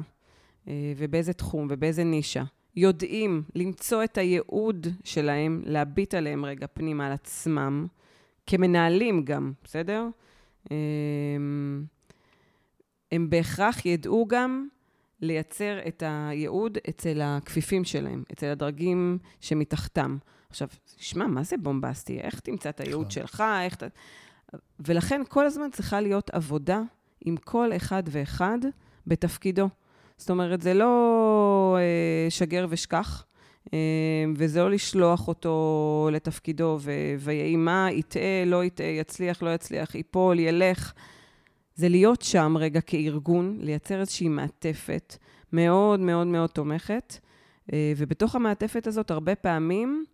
ובאיזה 0.96 1.32
תחום 1.32 1.66
ובאיזה 1.70 2.04
נישה, 2.04 2.44
יודעים 2.78 3.42
למצוא 3.54 4.04
את 4.04 4.18
הייעוד 4.18 4.86
שלהם, 5.04 5.62
להביט 5.64 6.14
עליהם 6.14 6.44
רגע 6.44 6.66
פנימה 6.66 7.06
על 7.06 7.12
עצמם, 7.12 7.86
כמנהלים 8.46 9.24
גם, 9.24 9.52
בסדר? 9.64 10.06
אמ, 10.70 11.84
הם 13.12 13.30
בהכרח 13.30 13.86
ידעו 13.86 14.26
גם 14.28 14.68
לייצר 15.20 15.78
את 15.88 16.02
הייעוד 16.06 16.78
אצל 16.88 17.20
הכפיפים 17.22 17.84
שלהם, 17.84 18.22
אצל 18.32 18.46
הדרגים 18.46 19.18
שמתחתם. 19.40 20.16
עכשיו, 20.50 20.68
שמע, 20.96 21.26
מה 21.26 21.42
זה 21.42 21.56
בומבסטי? 21.56 22.20
איך 22.20 22.40
תמצא 22.40 22.68
את 22.68 22.80
הייעוד 22.80 23.06
נכון. 23.06 23.10
שלך? 23.10 23.44
איך 23.64 23.74
ת... 23.74 23.82
ולכן 24.80 25.22
כל 25.28 25.46
הזמן 25.46 25.70
צריכה 25.70 26.00
להיות 26.00 26.30
עבודה 26.30 26.82
עם 27.20 27.36
כל 27.36 27.70
אחד 27.76 28.02
ואחד 28.06 28.58
בתפקידו. 29.06 29.68
זאת 30.18 30.30
אומרת, 30.30 30.60
זה 30.60 30.74
לא 30.74 31.76
אה, 31.80 32.30
שגר 32.30 32.66
ושכח, 32.68 33.24
אה, 33.74 33.78
וזה 34.36 34.60
לא 34.60 34.70
לשלוח 34.70 35.28
אותו 35.28 36.08
לתפקידו, 36.12 36.78
ו- 36.80 37.14
ויהי 37.18 37.56
מה, 37.56 37.88
יטעה, 37.92 38.44
לא 38.46 38.64
יטעה, 38.64 38.86
יצליח, 38.86 39.42
לא 39.42 39.54
יצליח, 39.54 39.94
ייפול, 39.94 40.38
ילך. 40.38 40.92
זה 41.74 41.88
להיות 41.88 42.22
שם 42.22 42.56
רגע 42.58 42.80
כארגון, 42.80 43.58
לייצר 43.60 44.00
איזושהי 44.00 44.28
מעטפת 44.28 45.16
מאוד 45.52 46.00
מאוד 46.00 46.26
מאוד 46.26 46.50
תומכת, 46.50 47.18
אה, 47.72 47.92
ובתוך 47.96 48.34
המעטפת 48.34 48.86
הזאת, 48.86 49.10
הרבה 49.10 49.34
פעמים, 49.34 50.04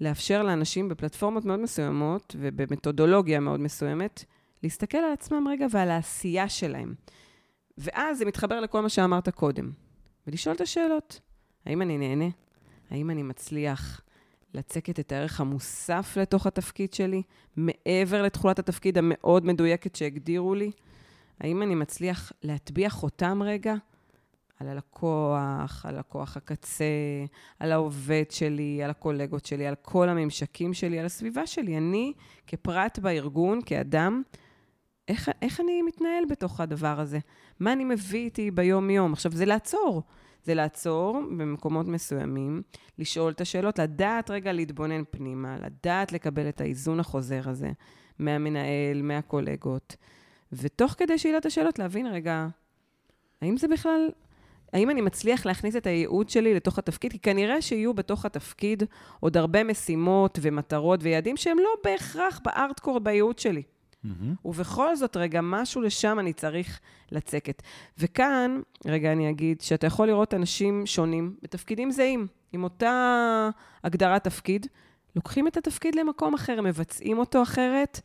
לאפשר 0.00 0.42
לאנשים 0.42 0.88
בפלטפורמות 0.88 1.44
מאוד 1.44 1.60
מסוימות 1.60 2.36
ובמתודולוגיה 2.38 3.40
מאוד 3.40 3.60
מסוימת, 3.60 4.24
להסתכל 4.62 4.98
על 4.98 5.12
עצמם 5.12 5.48
רגע 5.48 5.66
ועל 5.70 5.90
העשייה 5.90 6.48
שלהם. 6.48 6.94
ואז 7.78 8.18
זה 8.18 8.24
מתחבר 8.24 8.60
לכל 8.60 8.80
מה 8.80 8.88
שאמרת 8.88 9.28
קודם, 9.28 9.70
ולשאול 10.26 10.54
את 10.54 10.60
השאלות. 10.60 11.20
האם 11.66 11.82
אני 11.82 11.98
נהנה? 11.98 12.28
האם 12.90 13.10
אני 13.10 13.22
מצליח 13.22 14.00
לצקת 14.54 15.00
את 15.00 15.12
הערך 15.12 15.40
המוסף 15.40 16.16
לתוך 16.20 16.46
התפקיד 16.46 16.94
שלי, 16.94 17.22
מעבר 17.56 18.22
לתכולת 18.22 18.58
התפקיד 18.58 18.98
המאוד 18.98 19.46
מדויקת 19.46 19.96
שהגדירו 19.96 20.54
לי? 20.54 20.70
האם 21.40 21.62
אני 21.62 21.74
מצליח 21.74 22.32
להטביע 22.42 22.90
חותם 22.90 23.42
רגע 23.42 23.74
על 24.60 24.68
הלקוח, 24.68 25.86
על 25.88 25.98
לקוח 25.98 26.36
הקצה, 26.36 26.84
על 27.58 27.72
העובד 27.72 28.24
שלי, 28.30 28.82
על 28.82 28.90
הקולגות 28.90 29.46
שלי, 29.46 29.66
על 29.66 29.74
כל 29.82 30.08
הממשקים 30.08 30.74
שלי, 30.74 30.98
על 30.98 31.06
הסביבה 31.06 31.46
שלי? 31.46 31.78
אני, 31.78 32.12
כפרט 32.46 32.98
בארגון, 32.98 33.60
כאדם, 33.66 34.22
איך, 35.08 35.30
איך 35.42 35.60
אני 35.60 35.82
מתנהל 35.82 36.24
בתוך 36.30 36.60
הדבר 36.60 37.00
הזה? 37.00 37.18
מה 37.60 37.72
אני 37.72 37.84
מביא 37.84 38.24
איתי 38.24 38.50
ביום-יום? 38.50 39.12
עכשיו, 39.12 39.32
זה 39.32 39.44
לעצור. 39.44 40.02
זה 40.44 40.54
לעצור 40.54 41.20
במקומות 41.38 41.86
מסוימים, 41.86 42.62
לשאול 42.98 43.32
את 43.32 43.40
השאלות, 43.40 43.78
לדעת 43.78 44.30
רגע 44.30 44.52
להתבונן 44.52 45.02
פנימה, 45.10 45.56
לדעת 45.58 46.12
לקבל 46.12 46.48
את 46.48 46.60
האיזון 46.60 47.00
החוזר 47.00 47.48
הזה 47.48 47.70
מהמנהל, 48.18 49.02
מהקולגות, 49.02 49.96
ותוך 50.52 50.94
כדי 50.98 51.18
שאלת 51.18 51.40
את 51.40 51.46
השאלות, 51.46 51.78
להבין 51.78 52.06
רגע, 52.06 52.46
האם 53.40 53.56
זה 53.56 53.68
בכלל, 53.68 54.08
האם 54.72 54.90
אני 54.90 55.00
מצליח 55.00 55.46
להכניס 55.46 55.76
את 55.76 55.86
הייעוד 55.86 56.28
שלי 56.28 56.54
לתוך 56.54 56.78
התפקיד? 56.78 57.12
כי 57.12 57.18
כנראה 57.18 57.62
שיהיו 57.62 57.94
בתוך 57.94 58.24
התפקיד 58.24 58.82
עוד 59.20 59.36
הרבה 59.36 59.64
משימות 59.64 60.38
ומטרות 60.42 61.00
ויעדים 61.02 61.36
שהם 61.36 61.58
לא 61.58 61.70
בהכרח 61.84 62.40
בארטקור 62.44 62.98
בייעוד 62.98 63.38
שלי. 63.38 63.62
ובכל 64.44 64.96
זאת, 64.96 65.16
רגע, 65.16 65.40
משהו 65.42 65.80
לשם 65.82 66.18
אני 66.18 66.32
צריך 66.32 66.80
לצקת. 67.12 67.62
וכאן, 67.98 68.60
רגע, 68.86 69.12
אני 69.12 69.30
אגיד 69.30 69.60
שאתה 69.60 69.86
יכול 69.86 70.06
לראות 70.06 70.34
אנשים 70.34 70.86
שונים 70.86 71.34
בתפקידים 71.42 71.90
זהים, 71.90 72.26
עם 72.52 72.64
אותה 72.64 73.50
הגדרת 73.84 74.24
תפקיד, 74.24 74.66
לוקחים 75.16 75.46
את 75.46 75.56
התפקיד 75.56 75.94
למקום 75.94 76.34
אחר, 76.34 76.60
מבצעים 76.60 77.18
אותו 77.18 77.42
אחרת, 77.42 78.00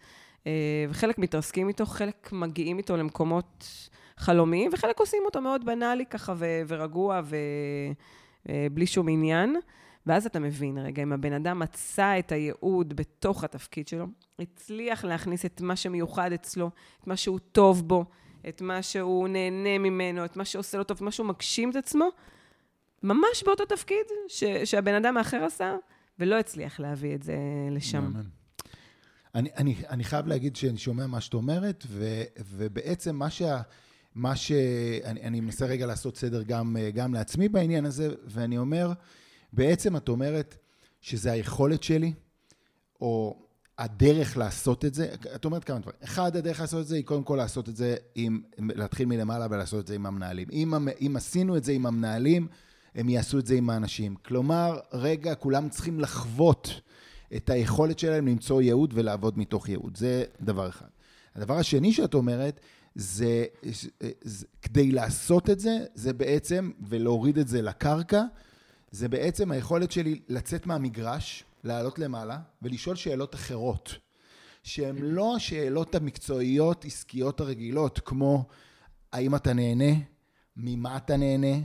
אה, 0.47 0.85
וחלק 0.89 1.19
מתרסקים 1.19 1.67
איתו, 1.67 1.85
חלק 1.85 2.29
מגיעים 2.31 2.77
איתו 2.77 2.97
למקומות 2.97 3.67
חלומיים, 4.17 4.71
וחלק 4.73 4.99
עושים 4.99 5.21
אותו 5.25 5.41
מאוד 5.41 5.65
בנאלי 5.65 6.05
ככה 6.05 6.33
ו- 6.37 6.61
ורגוע 6.67 7.21
ובלי 8.45 8.87
שום 8.87 9.09
עניין. 9.09 9.55
ואז 10.09 10.25
אתה 10.25 10.39
מבין, 10.39 10.77
רגע, 10.77 11.03
אם 11.03 11.13
הבן 11.13 11.33
אדם 11.33 11.59
מצא 11.59 12.19
את 12.19 12.31
הייעוד 12.31 12.95
בתוך 12.95 13.43
התפקיד 13.43 13.87
שלו, 13.87 14.05
הצליח 14.39 15.05
להכניס 15.05 15.45
את 15.45 15.61
מה 15.61 15.75
שמיוחד 15.75 16.33
אצלו, 16.33 16.71
את 17.01 17.07
מה 17.07 17.17
שהוא 17.17 17.39
טוב 17.51 17.87
בו, 17.87 18.05
את 18.49 18.61
מה 18.61 18.81
שהוא 18.81 19.27
נהנה 19.27 19.77
ממנו, 19.77 20.25
את 20.25 20.37
מה 20.37 20.45
שעושה 20.45 20.77
לו 20.77 20.83
טוב, 20.83 20.95
את 20.95 21.01
מה 21.01 21.11
שהוא 21.11 21.27
מגשים 21.27 21.69
את 21.69 21.75
עצמו, 21.75 22.09
ממש 23.03 23.43
באותו 23.45 23.65
תפקיד 23.65 24.05
ש- 24.27 24.43
שהבן 24.43 24.93
אדם 24.93 25.17
האחר 25.17 25.43
עשה, 25.43 25.75
ולא 26.19 26.39
הצליח 26.39 26.79
להביא 26.79 27.15
את 27.15 27.23
זה 27.23 27.37
לשם. 27.71 28.03
מהמם. 28.03 28.23
אני, 29.35 29.49
אני, 29.57 29.75
אני 29.89 30.03
חייב 30.03 30.27
להגיד 30.27 30.55
שאני 30.55 30.77
שומע 30.77 31.07
מה 31.07 31.21
שאת 31.21 31.33
אומרת, 31.33 31.83
ו, 31.87 32.23
ובעצם 32.39 33.15
מה 33.15 33.29
שה... 33.29 33.61
מה 34.15 34.35
ש... 34.35 34.51
אני, 35.03 35.21
אני 35.21 35.41
מנסה 35.41 35.65
רגע 35.65 35.85
לעשות 35.85 36.17
סדר 36.17 36.43
גם, 36.43 36.75
גם 36.93 37.13
לעצמי 37.13 37.49
בעניין 37.49 37.85
הזה, 37.85 38.09
ואני 38.25 38.57
אומר, 38.57 38.93
בעצם 39.53 39.97
את 39.97 40.09
אומרת 40.09 40.57
שזה 41.01 41.31
היכולת 41.31 41.83
שלי, 41.83 42.13
או 43.01 43.39
הדרך 43.77 44.37
לעשות 44.37 44.85
את 44.85 44.93
זה, 44.93 45.13
את 45.35 45.45
אומרת 45.45 45.63
כמה 45.63 45.79
דברים. 45.79 45.97
אחד, 46.03 46.35
הדרך 46.35 46.59
לעשות 46.59 46.81
את 46.81 46.87
זה 46.87 46.95
היא 46.95 47.03
קודם 47.03 47.23
כל 47.23 47.35
לעשות 47.35 47.69
את 47.69 47.75
זה 47.75 47.95
עם, 48.15 48.41
להתחיל 48.57 49.05
מלמעלה 49.05 49.47
ולעשות 49.49 49.79
את 49.79 49.87
זה 49.87 49.95
עם 49.95 50.05
המנהלים. 50.05 50.47
אם, 50.51 50.73
אם 51.01 51.15
עשינו 51.15 51.57
את 51.57 51.63
זה 51.63 51.71
עם 51.71 51.85
המנהלים, 51.85 52.47
הם 52.95 53.09
יעשו 53.09 53.39
את 53.39 53.45
זה 53.45 53.55
עם 53.55 53.69
האנשים. 53.69 54.15
כלומר, 54.15 54.79
רגע, 54.93 55.35
כולם 55.35 55.69
צריכים 55.69 55.99
לחוות 55.99 56.81
את 57.35 57.49
היכולת 57.49 57.99
שלהם 57.99 58.27
למצוא 58.27 58.61
ייעוד 58.61 58.91
ולעבוד 58.93 59.39
מתוך 59.39 59.69
ייעוד. 59.69 59.97
זה 59.97 60.23
דבר 60.41 60.69
אחד. 60.69 60.87
הדבר 61.35 61.57
השני 61.57 61.93
שאת 61.93 62.13
אומרת, 62.13 62.59
זה, 62.95 63.45
זה 64.23 64.45
כדי 64.61 64.91
לעשות 64.91 65.49
את 65.49 65.59
זה, 65.59 65.77
זה 65.93 66.13
בעצם, 66.13 66.71
ולהוריד 66.87 67.37
את 67.37 67.47
זה 67.47 67.61
לקרקע, 67.61 68.23
זה 68.91 69.10
בעצם 69.10 69.51
היכולת 69.51 69.91
שלי 69.91 70.19
לצאת 70.29 70.67
מהמגרש, 70.67 71.43
לעלות 71.63 72.00
למעלה, 72.00 72.38
ולשאול 72.62 72.96
שאלות 72.96 73.36
אחרות, 73.36 73.96
שהן 74.63 74.98
לא 74.98 75.36
השאלות 75.36 75.96
המקצועיות, 75.96 76.86
עסקיות 76.86 77.39
הרגילות, 77.39 78.00
כמו 78.05 78.46
האם 79.13 79.36
אתה 79.36 79.53
נהנה, 79.53 80.00
ממה 80.58 80.98
אתה 80.98 81.17
נהנה, 81.17 81.58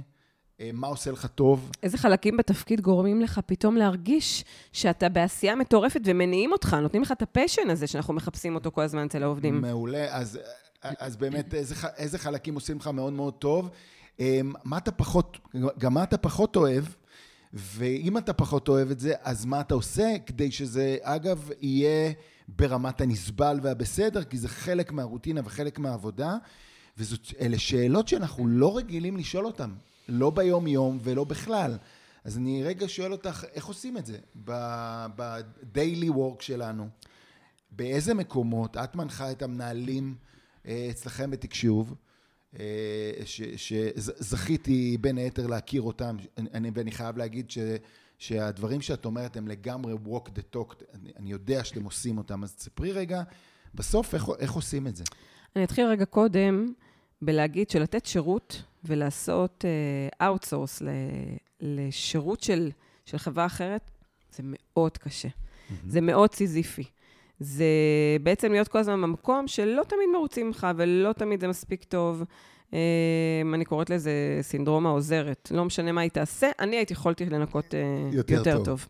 אה, 0.60 0.70
מה 0.72 0.86
עושה 0.86 1.10
לך 1.10 1.26
טוב. 1.26 1.70
איזה 1.82 1.98
חלקים 1.98 2.36
בתפקיד 2.36 2.80
גורמים 2.80 3.20
לך 3.20 3.40
פתאום 3.46 3.76
להרגיש 3.76 4.44
שאתה 4.72 5.08
בעשייה 5.08 5.56
מטורפת 5.56 6.00
ומניעים 6.04 6.52
אותך, 6.52 6.76
נותנים 6.82 7.02
לך 7.02 7.12
את 7.12 7.22
הפשן 7.22 7.70
הזה 7.70 7.86
שאנחנו 7.86 8.14
מחפשים 8.14 8.54
אותו 8.54 8.70
כל 8.70 8.82
הזמן 8.82 9.06
אצל 9.06 9.22
העובדים. 9.22 9.60
מעולה, 9.60 10.16
אז, 10.16 10.38
אז 10.82 11.16
באמת 11.16 11.54
איזה, 11.54 11.74
איזה 11.96 12.18
חלקים 12.18 12.54
עושים 12.54 12.76
לך 12.76 12.86
מאוד 12.86 13.12
מאוד 13.12 13.34
טוב. 13.34 13.70
אמ, 14.20 14.52
מה 14.64 14.78
אתה 14.78 14.92
פחות, 14.92 15.38
גם 15.78 15.94
מה 15.94 16.02
אתה 16.02 16.18
פחות 16.18 16.56
אוהב, 16.56 16.84
ואם 17.54 18.18
אתה 18.18 18.32
פחות 18.32 18.68
אוהב 18.68 18.90
את 18.90 19.00
זה, 19.00 19.12
אז 19.22 19.44
מה 19.44 19.60
אתה 19.60 19.74
עושה 19.74 20.14
כדי 20.26 20.50
שזה, 20.50 20.96
אגב, 21.02 21.50
יהיה 21.60 22.12
ברמת 22.48 23.00
הנסבל 23.00 23.60
והבסדר, 23.62 24.24
כי 24.24 24.38
זה 24.38 24.48
חלק 24.48 24.92
מהרוטינה 24.92 25.40
וחלק 25.44 25.78
מהעבודה, 25.78 26.36
ואלה 26.96 27.58
שאלות 27.58 28.08
שאנחנו 28.08 28.46
לא 28.46 28.76
רגילים 28.76 29.16
לשאול 29.16 29.46
אותן, 29.46 29.70
לא 30.08 30.30
ביום-יום 30.30 30.98
ולא 31.02 31.24
בכלל. 31.24 31.78
אז 32.24 32.36
אני 32.38 32.62
רגע 32.62 32.86
שואל 32.88 33.12
אותך, 33.12 33.44
איך 33.54 33.66
עושים 33.66 33.96
את 33.96 34.06
זה 34.06 34.18
ב-daily 34.44 36.10
work 36.10 36.42
שלנו? 36.42 36.88
באיזה 37.70 38.14
מקומות 38.14 38.76
את 38.76 38.94
מנחה 38.94 39.30
את 39.30 39.42
המנהלים 39.42 40.14
אה, 40.66 40.88
אצלכם 40.90 41.30
בתקשוב, 41.30 41.94
שזכיתי 43.56 44.96
בין 45.00 45.18
היתר 45.18 45.46
להכיר 45.46 45.82
אותם, 45.82 46.16
אני, 46.38 46.70
ואני 46.74 46.92
חייב 46.92 47.16
להגיד 47.16 47.50
ש, 47.50 47.58
שהדברים 48.18 48.80
שאת 48.80 49.04
אומרת 49.04 49.36
הם 49.36 49.48
לגמרי 49.48 49.94
walk 50.06 50.28
the 50.28 50.56
talk, 50.56 50.74
אני, 50.94 51.12
אני 51.16 51.30
יודע 51.30 51.64
שאתם 51.64 51.84
עושים 51.84 52.18
אותם, 52.18 52.44
אז 52.44 52.54
תספרי 52.54 52.92
רגע, 52.92 53.22
בסוף 53.74 54.14
איך, 54.14 54.28
איך 54.38 54.52
עושים 54.52 54.86
את 54.86 54.96
זה? 54.96 55.04
אני 55.56 55.64
אתחיל 55.64 55.86
רגע 55.86 56.04
קודם 56.04 56.72
בלהגיד 57.22 57.70
שלתת 57.70 58.06
שירות 58.06 58.62
ולעשות 58.84 59.64
uh, 59.64 60.22
outsource 60.22 60.84
ל, 60.84 60.88
לשירות 61.60 62.40
של, 62.42 62.70
של 63.06 63.18
חברה 63.18 63.46
אחרת, 63.46 63.90
זה 64.32 64.42
מאוד 64.46 64.98
קשה. 64.98 65.28
זה 65.88 66.00
מאוד 66.00 66.34
סיזיפי. 66.34 66.84
זה 67.40 67.64
בעצם 68.22 68.52
להיות 68.52 68.68
כל 68.68 68.78
הזמן 68.78 69.02
במקום 69.02 69.48
שלא 69.48 69.82
תמיד 69.88 70.08
מרוצים 70.12 70.46
ממך 70.46 70.66
ולא 70.76 71.12
תמיד 71.12 71.40
זה 71.40 71.48
מספיק 71.48 71.84
טוב. 71.84 72.22
Um, 72.70 72.74
אני 73.54 73.64
קוראת 73.64 73.90
לזה 73.90 74.38
סינדרום 74.42 74.86
העוזרת. 74.86 75.48
לא 75.54 75.64
משנה 75.64 75.92
מה 75.92 76.00
היא 76.00 76.10
תעשה, 76.10 76.50
אני 76.58 76.76
הייתי 76.76 76.92
יכולתי 76.92 77.26
לנקות 77.26 77.64
uh, 77.64 78.14
יותר 78.14 78.34
יותר, 78.34 78.56
טוב. 78.56 78.64
טוב. 78.64 78.88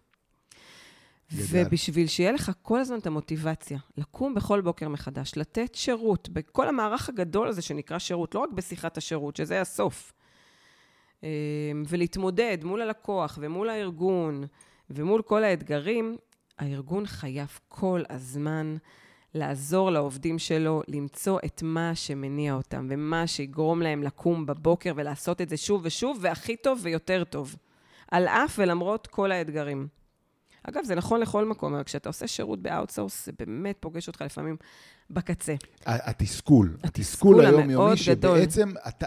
גדל. 1.33 1.45
ובשביל 1.67 2.07
שיהיה 2.07 2.33
לך 2.33 2.53
כל 2.63 2.81
הזמן 2.81 2.99
את 2.99 3.07
המוטיבציה, 3.07 3.79
לקום 3.97 4.35
בכל 4.35 4.61
בוקר 4.61 4.89
מחדש, 4.89 5.33
לתת 5.37 5.75
שירות, 5.75 6.29
בכל 6.29 6.69
המערך 6.69 7.09
הגדול 7.09 7.49
הזה 7.49 7.63
שנקרא 7.63 7.99
שירות, 7.99 8.35
לא 8.35 8.41
רק 8.41 8.51
בשיחת 8.51 8.97
השירות, 8.97 9.37
שזה 9.37 9.61
הסוף, 9.61 10.13
אה, 11.25 11.29
ולהתמודד 11.89 12.59
מול 12.65 12.83
הלקוח 12.83 13.39
ומול 13.43 13.69
הארגון 13.69 14.45
ומול 14.91 15.23
כל 15.23 15.45
האתגרים, 15.45 16.17
הארגון 16.59 17.07
חייב 17.07 17.59
כל 17.69 18.03
הזמן 18.11 18.77
לעזור 19.35 19.91
לעובדים 19.91 20.39
שלו 20.39 20.83
למצוא 20.89 21.39
את 21.45 21.63
מה 21.63 21.95
שמניע 21.95 22.55
אותם, 22.55 22.87
ומה 22.91 23.27
שיגרום 23.27 23.83
להם 23.83 24.03
לקום 24.03 24.47
בבוקר 24.47 24.93
ולעשות 24.97 25.41
את 25.41 25.49
זה 25.49 25.57
שוב 25.57 25.81
ושוב, 25.85 26.19
והכי 26.21 26.57
טוב 26.57 26.79
ויותר 26.83 27.25
טוב. 27.25 27.57
על 28.11 28.29
אף 28.29 28.59
ולמרות 28.59 29.07
כל 29.07 29.33
האתגרים. 29.33 29.89
אגב, 30.63 30.85
זה 30.85 30.95
נכון 30.95 31.21
לכל 31.21 31.45
מקום, 31.45 31.75
אבל 31.75 31.83
כשאתה 31.83 32.09
עושה 32.09 32.27
שירות 32.27 32.63
ב 32.63 32.69
outsource, 32.69 33.27
זה 33.27 33.33
באמת 33.39 33.77
פוגש 33.81 34.09
אותך 34.09 34.21
לפעמים 34.21 34.57
בקצה. 35.11 35.55
התסכול, 35.87 36.77
התסכול 36.85 37.47
היומיומי, 37.47 37.97
שבעצם 37.97 38.73
אתה, 38.89 39.07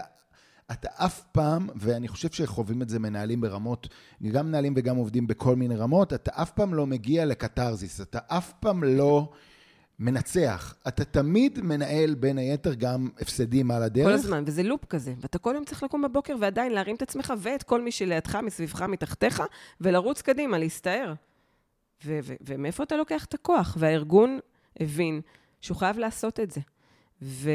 אתה 0.72 0.88
אף 0.94 1.22
פעם, 1.32 1.68
ואני 1.76 2.08
חושב 2.08 2.28
שחווים 2.32 2.82
את 2.82 2.88
זה 2.88 2.98
מנהלים 2.98 3.40
ברמות, 3.40 3.88
גם 4.32 4.46
מנהלים 4.46 4.74
וגם 4.76 4.96
עובדים 4.96 5.26
בכל 5.26 5.56
מיני 5.56 5.76
רמות, 5.76 6.12
אתה 6.12 6.30
אף 6.34 6.50
פעם 6.50 6.74
לא 6.74 6.86
מגיע 6.86 7.24
לקתרזיס, 7.24 8.00
אתה 8.00 8.18
אף 8.28 8.52
פעם 8.60 8.84
לא 8.84 9.30
מנצח. 9.98 10.74
אתה 10.88 11.04
תמיד 11.04 11.60
מנהל 11.60 12.14
בין 12.14 12.38
היתר 12.38 12.74
גם 12.74 13.08
הפסדים 13.20 13.70
על 13.70 13.82
הדרך. 13.82 14.06
כל 14.06 14.12
הזמן, 14.12 14.44
וזה 14.46 14.62
לופ 14.62 14.84
כזה. 14.84 15.14
ואתה 15.20 15.38
כל 15.38 15.52
יום 15.54 15.64
צריך 15.64 15.82
לקום 15.82 16.02
בבוקר 16.02 16.34
ועדיין 16.40 16.72
להרים 16.72 16.96
את 16.96 17.02
עצמך 17.02 17.32
ואת 17.38 17.62
כל 17.62 17.82
מי 17.82 17.90
שלידך, 17.90 18.36
מסביבך, 18.36 18.82
מתחתיך, 18.82 19.42
ולרוץ 19.80 20.22
קדימה, 20.22 20.58
להסתער. 20.58 21.14
ומאיפה 22.40 22.82
אתה 22.82 22.96
לוקח 22.96 23.24
את 23.24 23.34
הכוח? 23.34 23.76
והארגון 23.80 24.38
הבין 24.80 25.20
שהוא 25.60 25.76
חייב 25.76 25.98
לעשות 25.98 26.40
את 26.40 26.50
זה. 26.50 26.60
ו... 27.22 27.50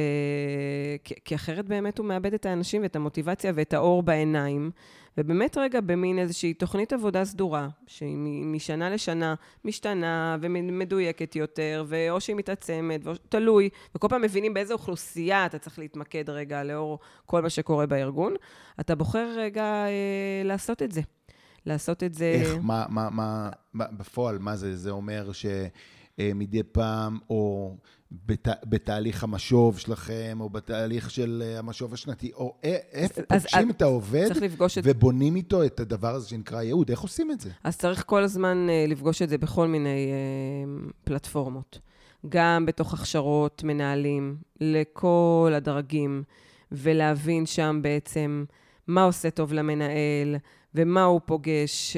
כי, 1.26 1.36
אחרת 1.36 1.68
באמת 1.68 1.98
הוא 1.98 2.06
מאבד 2.06 2.34
את 2.34 2.46
האנשים 2.46 2.82
ואת 2.82 2.96
המוטיבציה 2.96 3.52
ואת 3.56 3.74
האור 3.74 4.04
בעיניים. 4.04 4.72
ובאמת 5.18 5.58
רגע 5.58 5.82
במין 5.82 6.20
איזושהי 6.20 6.54
תוכנית 6.54 6.94
עבודה 6.94 7.26
סדורה, 7.26 7.68
שהיא 7.88 8.18
משנה 8.46 8.90
לשנה 8.90 9.36
משתנה 9.66 10.38
ומדויקת 10.42 11.36
יותר, 11.36 11.86
ואו 11.88 12.22
שהיא 12.22 12.36
מתעצמת, 12.36 13.02
תלוי, 13.30 13.70
וכל 13.96 14.08
פעם 14.08 14.22
מבינים 14.22 14.54
באיזה 14.54 14.74
אוכלוסייה 14.74 15.46
אתה 15.46 15.60
צריך 15.60 15.80
להתמקד 15.80 16.30
רגע 16.30 16.64
לאור 16.64 17.00
כל 17.26 17.42
מה 17.42 17.50
שקורה 17.50 17.86
בארגון, 17.86 18.34
אתה 18.80 18.96
בוחר 18.96 19.34
רגע 19.38 19.64
אה, 19.64 20.42
לעשות 20.44 20.82
את 20.82 20.92
זה. 20.92 21.02
לעשות 21.66 22.04
את 22.04 22.14
זה... 22.14 22.26
איך, 22.26 22.56
מה, 22.62 22.86
מה, 22.90 23.10
מה, 23.12 23.50
בפועל, 23.74 24.38
מה 24.38 24.56
זה? 24.56 24.76
זה 24.76 24.92
אומר 24.92 25.32
שמדי 25.34 26.64
פעם, 26.64 27.20
או 27.30 27.76
בת, 28.26 28.48
בתהליך 28.66 29.24
המשוב 29.24 29.80
שלכם, 29.80 30.38
או 30.40 30.50
בתהליך 30.50 31.12
של 31.12 31.44
אה, 31.46 31.60
המשוב 31.60 31.94
השנתי, 31.94 32.32
או 32.34 32.56
איפה 32.94 33.22
פוגשים 33.22 33.70
את 33.70 33.82
העובד 33.82 34.30
ובונים 34.84 35.36
איתו 35.36 35.64
את 35.64 35.80
הדבר 35.80 36.16
הזה 36.16 36.30
שנקרא 36.30 36.62
ייעוד? 36.62 36.90
איך 36.90 37.00
עושים 37.00 37.32
את 37.32 37.42
זה? 37.42 37.50
אז 37.64 37.78
צריך 37.78 38.04
כל 38.06 38.24
הזמן 38.24 38.68
אה, 38.70 38.86
לפגוש 38.88 39.22
את 39.22 39.30
זה 39.30 39.38
בכל 39.38 39.68
מיני 39.68 39.90
אה, 39.90 40.90
פלטפורמות. 41.04 41.80
גם 42.30 42.66
בתוך 42.66 42.94
הכשרות 42.94 43.64
מנהלים 43.64 44.38
לכל 44.62 45.54
הדרגים, 45.56 46.24
ולהבין 46.72 47.46
שם 47.46 47.80
בעצם 47.82 48.46
מה 48.88 49.04
עושה 49.04 49.30
טוב 49.30 49.54
למנהל, 49.54 50.36
ומה 50.76 51.04
הוא 51.04 51.22
פוגש 51.26 51.98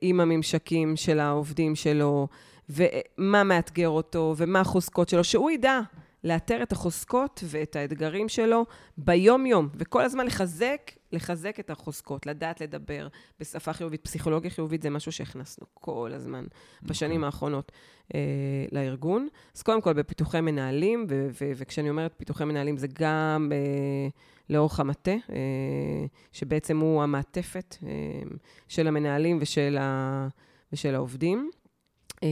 עם 0.00 0.20
הממשקים 0.20 0.96
של 0.96 1.20
העובדים 1.20 1.74
שלו, 1.74 2.28
ומה 2.70 3.44
מאתגר 3.44 3.88
אותו, 3.88 4.34
ומה 4.36 4.60
החוזקות 4.60 5.08
שלו, 5.08 5.24
שהוא 5.24 5.50
ידע 5.50 5.80
לאתר 6.24 6.62
את 6.62 6.72
החוזקות 6.72 7.44
ואת 7.46 7.76
האתגרים 7.76 8.28
שלו 8.28 8.66
ביום-יום, 8.98 9.68
וכל 9.74 10.02
הזמן 10.02 10.26
לחזק, 10.26 10.90
לחזק 11.12 11.60
את 11.60 11.70
החוזקות, 11.70 12.26
לדעת 12.26 12.60
לדבר 12.60 13.08
בשפה 13.40 13.72
חיובית. 13.72 14.04
פסיכולוגיה 14.04 14.50
חיובית 14.50 14.82
זה 14.82 14.90
משהו 14.90 15.12
שהכנסנו 15.12 15.66
כל 15.74 16.10
הזמן. 16.14 16.44
בשנים 16.82 17.16
אוקיי. 17.16 17.26
האחרונות 17.26 17.72
אה, 18.14 18.20
לארגון. 18.72 19.28
אז 19.56 19.62
קודם 19.62 19.80
כל 19.80 19.92
בפיתוחי 19.92 20.40
מנהלים, 20.40 21.06
ו- 21.08 21.28
ו- 21.40 21.52
וכשאני 21.56 21.90
אומרת 21.90 22.14
פיתוחי 22.16 22.44
מנהלים 22.44 22.76
זה 22.76 22.86
גם... 22.92 23.52
אה, 23.52 24.08
לאורך 24.50 24.80
המטה, 24.80 25.10
אה, 25.10 26.06
שבעצם 26.32 26.78
הוא 26.78 27.02
המעטפת 27.02 27.76
אה, 27.82 27.88
של 28.68 28.86
המנהלים 28.86 29.38
ושל, 29.40 29.76
ה, 29.80 30.28
ושל 30.72 30.94
העובדים. 30.94 31.50
אה, 32.22 32.28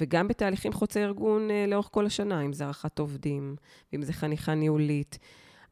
וגם 0.00 0.28
בתהליכים 0.28 0.72
חוצי 0.72 1.02
ארגון 1.02 1.48
לאורך 1.68 1.88
כל 1.92 2.06
השנה, 2.06 2.40
אם 2.40 2.52
זה 2.52 2.64
הערכת 2.64 2.98
עובדים, 2.98 3.56
ואם 3.92 4.02
זה 4.02 4.12
חניכה 4.12 4.54
ניהולית. 4.54 5.18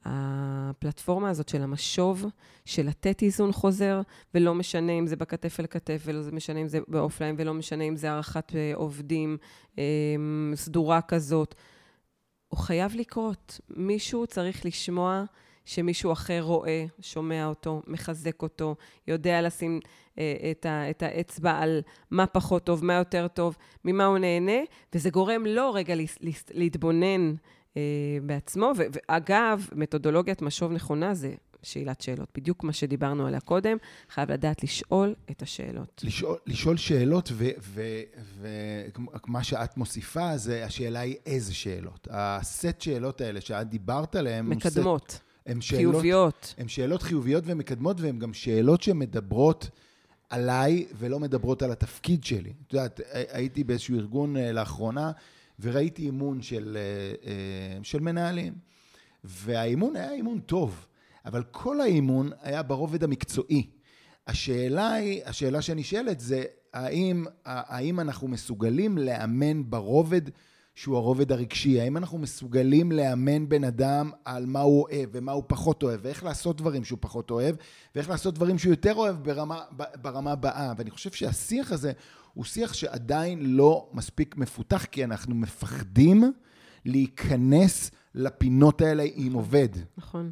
הפלטפורמה 0.05 1.31
הזאת 1.31 1.49
של 1.49 1.63
המשוב, 1.63 2.25
של 2.65 2.87
לתת 2.87 3.23
איזון 3.23 3.53
חוזר, 3.53 4.01
ולא 4.35 4.55
משנה 4.55 4.93
אם 4.93 5.07
זה 5.07 5.17
בכתף 5.17 5.61
אל 5.61 5.67
כתף, 5.67 6.03
ולא 6.05 6.23
משנה 6.33 6.61
אם 6.61 6.69
זה 6.69 6.79
באופליין, 6.89 7.35
ולא 7.39 7.55
משנה 7.55 7.85
אם 7.85 7.97
זה 7.97 8.11
הערכת 8.11 8.53
עובדים 8.75 9.37
סדורה 10.55 11.01
כזאת. 11.03 11.55
הוא 12.49 12.59
חייב 12.59 12.95
לקרות. 12.97 13.61
מישהו 13.69 14.27
צריך 14.27 14.67
לשמוע 14.67 15.25
שמישהו 15.65 16.13
אחר 16.13 16.41
רואה, 16.41 16.85
שומע 17.01 17.47
אותו, 17.47 17.83
מחזק 17.87 18.43
אותו, 18.43 18.77
יודע 19.07 19.43
לשים 19.43 19.81
אה, 19.85 19.91
את, 20.51 20.67
ה, 20.67 20.91
את 20.91 21.03
האצבע 21.03 21.59
על 21.59 21.81
מה 22.11 22.27
פחות 22.27 22.65
טוב, 22.65 22.85
מה 22.85 22.95
יותר 22.95 23.27
טוב, 23.29 23.57
ממה 23.85 24.05
הוא 24.05 24.19
נהנה, 24.19 24.61
וזה 24.95 25.11
גורם 25.11 25.47
לו 25.47 25.73
רגע 25.73 25.95
לה, 25.95 26.03
לה, 26.21 26.31
להתבונן 26.51 27.35
אה, 27.77 27.83
בעצמו. 28.23 28.73
ו, 28.77 28.83
ואגב, 28.93 29.69
מתודולוגיית 29.73 30.43
משוב 30.43 30.73
נכונה 30.73 31.15
זה 31.15 31.35
שאלת 31.63 32.01
שאלות. 32.01 32.29
בדיוק 32.35 32.65
מה 32.65 32.73
שדיברנו 32.73 33.27
עליה 33.27 33.41
קודם, 33.41 33.77
חייב 34.11 34.33
לדעת 34.33 34.63
לשאול 34.63 35.15
את 35.31 35.43
השאלות. 35.43 36.03
לשאול, 36.05 36.39
לשאול 36.47 36.77
שאלות, 36.77 37.33
ומה 39.25 39.45
שאת 39.45 39.77
מוסיפה, 39.77 40.37
זה 40.37 40.65
השאלה 40.65 41.01
היא 41.01 41.17
איזה 41.27 41.55
שאלות. 41.55 42.09
הסט 42.11 42.81
שאלות 42.81 43.21
האלה 43.21 43.41
שאת 43.41 43.69
דיברת 43.69 44.17
עליהן... 44.17 44.47
מקדמות. 44.47 45.11
סט, 45.11 45.21
הן 45.47 45.61
שאלות... 45.61 45.93
חיוביות. 45.95 46.55
הן 46.59 46.69
שאלות 46.69 47.03
חיוביות 47.03 47.45
ומקדמות, 47.47 48.01
והן 48.01 48.19
גם 48.19 48.35
שאלות 48.35 48.83
שמדברות 48.83 49.71
עליי 50.33 50.87
ולא 50.99 51.21
מדברות 51.21 51.63
על 51.63 51.73
התפקיד 51.73 52.25
שלי. 52.25 52.53
את 52.67 52.73
יודעת, 52.73 53.01
הייתי 53.13 53.65
באיזשהו 53.65 53.97
ארגון 53.97 54.37
אה, 54.37 54.53
לאחרונה, 54.53 55.13
וראיתי 55.61 56.03
אימון 56.03 56.43
של, 56.43 56.77
אה, 56.77 57.31
אה, 57.31 57.79
של 57.83 58.01
מנהלים. 58.01 58.55
והאימון 59.25 59.97
היה 59.97 60.13
אימון 60.13 60.41
טוב, 60.41 60.87
אבל 61.25 61.43
כל 61.51 61.81
האימון 61.81 62.31
היה 62.43 62.63
ברובד 62.63 63.05
המקצועי. 63.05 63.71
השאלה 64.27 64.93
היא, 64.93 65.23
השאלה 65.25 65.63
שנשאלת 65.63 66.21
זה, 66.21 66.45
האם, 66.73 67.25
האם 67.45 68.01
אנחנו 68.01 68.29
מסוגלים 68.29 68.99
לאמן 68.99 69.71
ברובד 69.71 70.23
שהוא 70.75 70.97
הרובד 70.97 71.33
הרגשי, 71.33 71.81
האם 71.81 71.97
אנחנו 71.97 72.19
מסוגלים 72.19 72.93
לאמן 72.93 73.49
בן 73.49 73.65
אדם 73.65 74.11
על 74.25 74.47
מה 74.47 74.61
הוא 74.61 74.83
אוהב 74.83 75.09
ומה 75.13 75.33
הוא 75.33 75.45
פחות 75.47 75.83
אוהב, 75.83 76.01
ואיך 76.03 76.25
לעשות 76.25 76.57
דברים 76.57 76.85
שהוא 76.85 76.99
פחות 77.03 77.31
אוהב, 77.31 77.57
ואיך 77.95 78.09
לעשות 78.09 78.35
דברים 78.35 78.59
שהוא 78.59 78.73
יותר 78.73 78.95
אוהב 78.95 79.17
ברמה, 79.23 79.61
ברמה 80.03 80.33
הבאה. 80.33 80.73
ואני 80.77 80.91
חושב 80.91 81.11
שהשיח 81.11 81.73
הזה 81.73 81.93
הוא 82.35 82.45
שיח 82.45 82.73
שעדיין 82.73 83.57
לא 83.57 83.91
מספיק 83.93 84.37
מפותח, 84.37 84.85
כי 84.85 85.05
אנחנו 85.05 85.35
מפחדים 85.35 86.33
להיכנס 86.85 87.91
לפינות 88.15 88.81
האלה 88.81 89.05
עם 89.15 89.33
עובד. 89.33 89.69
נכון. 89.97 90.31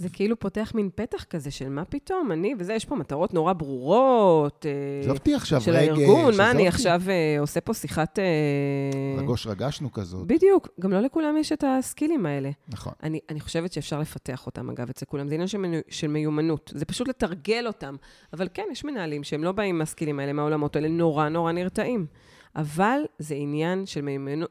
זה 0.00 0.08
כאילו 0.08 0.38
פותח 0.38 0.72
מין 0.74 0.90
פתח 0.94 1.24
כזה 1.24 1.50
של 1.50 1.68
מה 1.68 1.84
פתאום, 1.84 2.32
אני 2.32 2.54
וזה, 2.58 2.74
יש 2.74 2.84
פה 2.84 2.96
מטרות 2.96 3.34
נורא 3.34 3.52
ברורות. 3.52 4.66
אה, 4.66 5.00
עזוב 5.00 5.16
אותי 5.16 5.34
עכשיו 5.34 5.60
של 5.60 5.70
רגש. 5.70 5.84
של 5.84 5.90
הארגון, 5.90 6.36
מה, 6.36 6.50
אני 6.50 6.68
עכשיו 6.68 7.02
uh, 7.06 7.40
עושה 7.40 7.60
פה 7.60 7.74
שיחת... 7.74 8.18
Uh... 8.18 9.20
רגוש 9.20 9.46
רגשנו 9.46 9.92
כזאת. 9.92 10.26
בדיוק, 10.26 10.68
גם 10.80 10.92
לא 10.92 11.00
לכולם 11.00 11.36
יש 11.36 11.52
את 11.52 11.64
הסקילים 11.66 12.26
האלה. 12.26 12.50
נכון. 12.68 12.92
אני, 13.02 13.20
אני 13.28 13.40
חושבת 13.40 13.72
שאפשר 13.72 14.00
לפתח 14.00 14.46
אותם, 14.46 14.70
אגב, 14.70 14.90
אצל 14.90 15.06
כולם. 15.06 15.28
זה 15.28 15.34
עניין 15.34 15.48
של, 15.48 15.58
של 15.88 16.06
מיומנות. 16.06 16.72
זה 16.74 16.84
פשוט 16.84 17.08
לתרגל 17.08 17.66
אותם. 17.66 17.96
אבל 18.32 18.48
כן, 18.54 18.64
יש 18.72 18.84
מנהלים 18.84 19.24
שהם 19.24 19.44
לא 19.44 19.52
באים 19.52 19.78
מהסקילים 19.78 20.20
האלה, 20.20 20.32
מהעולמות 20.32 20.76
האלה, 20.76 20.88
נורא 20.88 21.28
נורא 21.28 21.52
נרתעים. 21.52 22.06
אבל 22.56 23.00
זה 23.18 23.34
עניין 23.34 23.86
של 23.86 24.08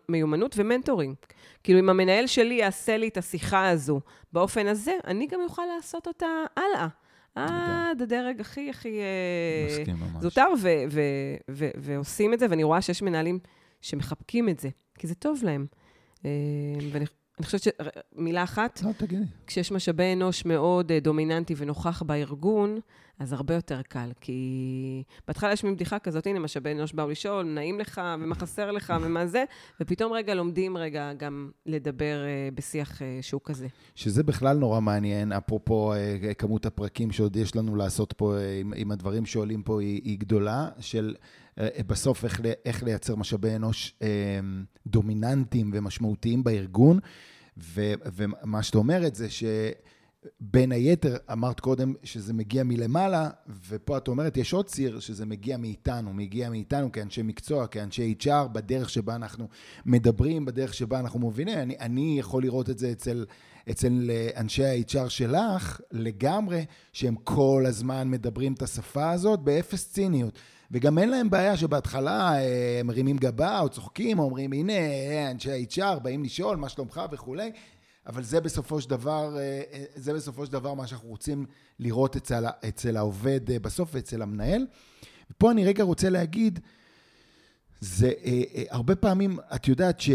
מיומנות 0.09 0.55
ו 0.58 0.63
mentoring. 0.63 1.15
כאילו, 1.63 1.79
אם 1.79 1.89
המנהל 1.89 2.27
שלי 2.27 2.55
יעשה 2.55 2.97
לי 2.97 3.07
את 3.07 3.17
השיחה 3.17 3.69
הזו 3.69 4.01
באופן 4.33 4.67
הזה, 4.67 4.91
אני 5.07 5.27
גם 5.27 5.39
אוכל 5.41 5.62
לעשות 5.75 6.07
אותה 6.07 6.27
הלאה. 6.57 6.88
עד 7.35 8.01
הדרג 8.01 8.41
הכי 8.41 8.69
הכי 8.69 8.99
ממש. 9.88 10.21
זוטר, 10.21 10.47
ועושים 11.77 12.33
את 12.33 12.39
זה, 12.39 12.45
ואני 12.49 12.63
רואה 12.63 12.81
שיש 12.81 13.01
מנהלים 13.01 13.39
שמחבקים 13.81 14.49
את 14.49 14.59
זה, 14.59 14.69
כי 14.95 15.07
זה 15.07 15.15
טוב 15.15 15.39
להם. 15.43 15.65
אה, 16.25 16.29
ואני 17.39 17.45
חושבת 17.45 17.63
ש... 17.63 17.67
מילה 18.15 18.43
אחת, 18.43 18.82
לא, 18.84 18.91
תגידי. 18.97 19.23
כשיש 19.47 19.71
משאבי 19.71 20.13
אנוש 20.13 20.45
מאוד 20.45 20.91
אה, 20.91 20.99
דומיננטי 20.99 21.54
ונוכח 21.58 22.02
בארגון, 22.02 22.80
אז 23.19 23.34
הרבה 23.34 23.54
יותר 23.54 23.82
קל, 23.82 24.12
כי 24.21 25.04
בהתחלה 25.28 25.54
יש 25.54 25.63
מין 25.63 25.75
בדיחה 25.75 25.99
כזאת, 25.99 26.28
הנה, 26.28 26.39
משאבי 26.39 26.71
אנוש 26.71 26.93
באו 26.93 27.10
לשאול, 27.10 27.45
נעים 27.45 27.80
לך, 27.80 28.02
ומה 28.19 28.36
חסר 28.36 28.71
לך, 28.71 28.93
ומה 29.02 29.28
זה, 29.28 29.43
ופתאום 29.82 30.13
רגע 30.13 30.36
לומדים 30.36 30.78
רגע 30.78 31.13
גם 31.13 31.52
לדבר 31.65 32.25
אה, 32.25 32.49
בשיח 32.56 33.02
אה, 33.02 33.17
שהוא 33.21 33.41
כזה. 33.43 33.67
שזה 33.95 34.23
בכלל 34.23 34.58
נורא 34.58 34.80
מעניין, 34.80 35.32
אפרופו 35.32 35.93
כמות 36.38 36.65
הפרקים 36.65 37.12
שעוד 37.12 37.36
יש 37.36 37.56
לנו 37.56 37.75
לעשות 37.75 38.13
פה 38.13 38.36
עם, 38.62 38.73
עם 38.75 38.91
הדברים 38.91 39.25
שעולים 39.25 39.63
פה 39.63 39.82
היא, 39.82 40.02
היא 40.04 40.19
גדולה, 40.19 40.69
של 40.80 41.15
בסוף 41.88 42.24
איך, 42.24 42.41
איך 42.65 42.84
לייצר 42.84 43.15
משאבי 43.15 43.56
אנוש 43.56 43.95
אה, 44.02 44.08
דומיננטיים 44.88 45.72
ומשמעותיים 45.74 46.43
בארגון, 46.43 47.00
ו, 47.58 47.93
ומה 48.13 48.63
שאת 48.63 48.76
אומרת 48.76 49.15
זה 49.15 49.30
ש... 49.30 49.43
בין 50.39 50.72
היתר, 50.72 51.17
אמרת 51.32 51.60
קודם 51.60 51.93
שזה 52.04 52.34
מגיע 52.34 52.63
מלמעלה, 52.63 53.30
ופה 53.69 53.98
את 53.98 54.08
אומרת, 54.08 54.38
יש 54.38 54.54
עוד 54.54 54.65
ציר 54.65 55.00
שזה 55.00 55.26
מגיע 55.26 55.58
מאיתנו, 55.58 56.13
מגיע 56.13 56.50
מאיתנו 56.50 56.91
כאנשי 56.91 57.22
מקצוע, 57.22 57.67
כאנשי 57.67 58.15
HR, 58.22 58.48
בדרך 58.52 58.89
שבה 58.89 59.15
אנחנו 59.15 59.48
מדברים, 59.86 60.45
בדרך 60.45 60.74
שבה 60.74 61.00
אנחנו 61.00 61.19
מובילים. 61.19 61.58
אני, 61.58 61.76
אני 61.80 62.15
יכול 62.19 62.43
לראות 62.43 62.69
את 62.69 62.80
זה 62.80 62.91
אצל, 62.91 63.26
אצל 63.69 64.12
אנשי 64.38 64.65
ה-HR 64.65 65.10
שלך, 65.10 65.82
לגמרי, 65.91 66.65
שהם 66.93 67.15
כל 67.15 67.63
הזמן 67.67 68.10
מדברים 68.10 68.54
את 68.54 68.62
השפה 68.62 69.12
הזאת 69.12 69.39
באפס 69.39 69.91
ציניות. 69.91 70.39
וגם 70.71 70.97
אין 70.97 71.10
להם 71.10 71.29
בעיה 71.29 71.58
שבהתחלה 71.58 72.41
אה, 72.41 72.82
מרימים 72.84 73.17
גבה 73.17 73.60
או 73.60 73.69
צוחקים, 73.69 74.19
או 74.19 74.23
אומרים, 74.23 74.53
הנה, 74.53 74.73
אנשי 75.32 75.51
ה-HR 75.51 75.99
באים 75.99 76.23
לשאול 76.23 76.58
מה 76.58 76.69
שלומך 76.69 77.01
וכולי. 77.12 77.51
אבל 78.10 78.23
זה 78.23 78.41
בסופו 78.41 78.82
של 78.82 78.89
דבר, 78.89 79.38
אה, 79.38 79.62
אה, 79.73 79.84
זה 79.95 80.13
בסופו 80.13 80.45
של 80.45 80.51
דבר 80.51 80.73
מה 80.73 80.88
שאנחנו 80.88 81.10
רוצים 81.10 81.45
לראות 81.79 82.15
אצל, 82.15 82.45
אצל 82.67 82.97
העובד 82.97 83.51
אה, 83.51 83.60
בסוף 83.60 83.89
ואצל 83.93 84.21
המנהל. 84.21 84.67
ופה 85.32 85.51
אני 85.51 85.65
רגע 85.65 85.84
רוצה 85.84 86.10
להגיד, 86.10 86.60
זה 87.79 88.12
הרבה 88.69 88.95
פעמים, 88.95 89.38
את 89.55 89.67
יודעת 89.67 89.99
ש... 89.99 90.10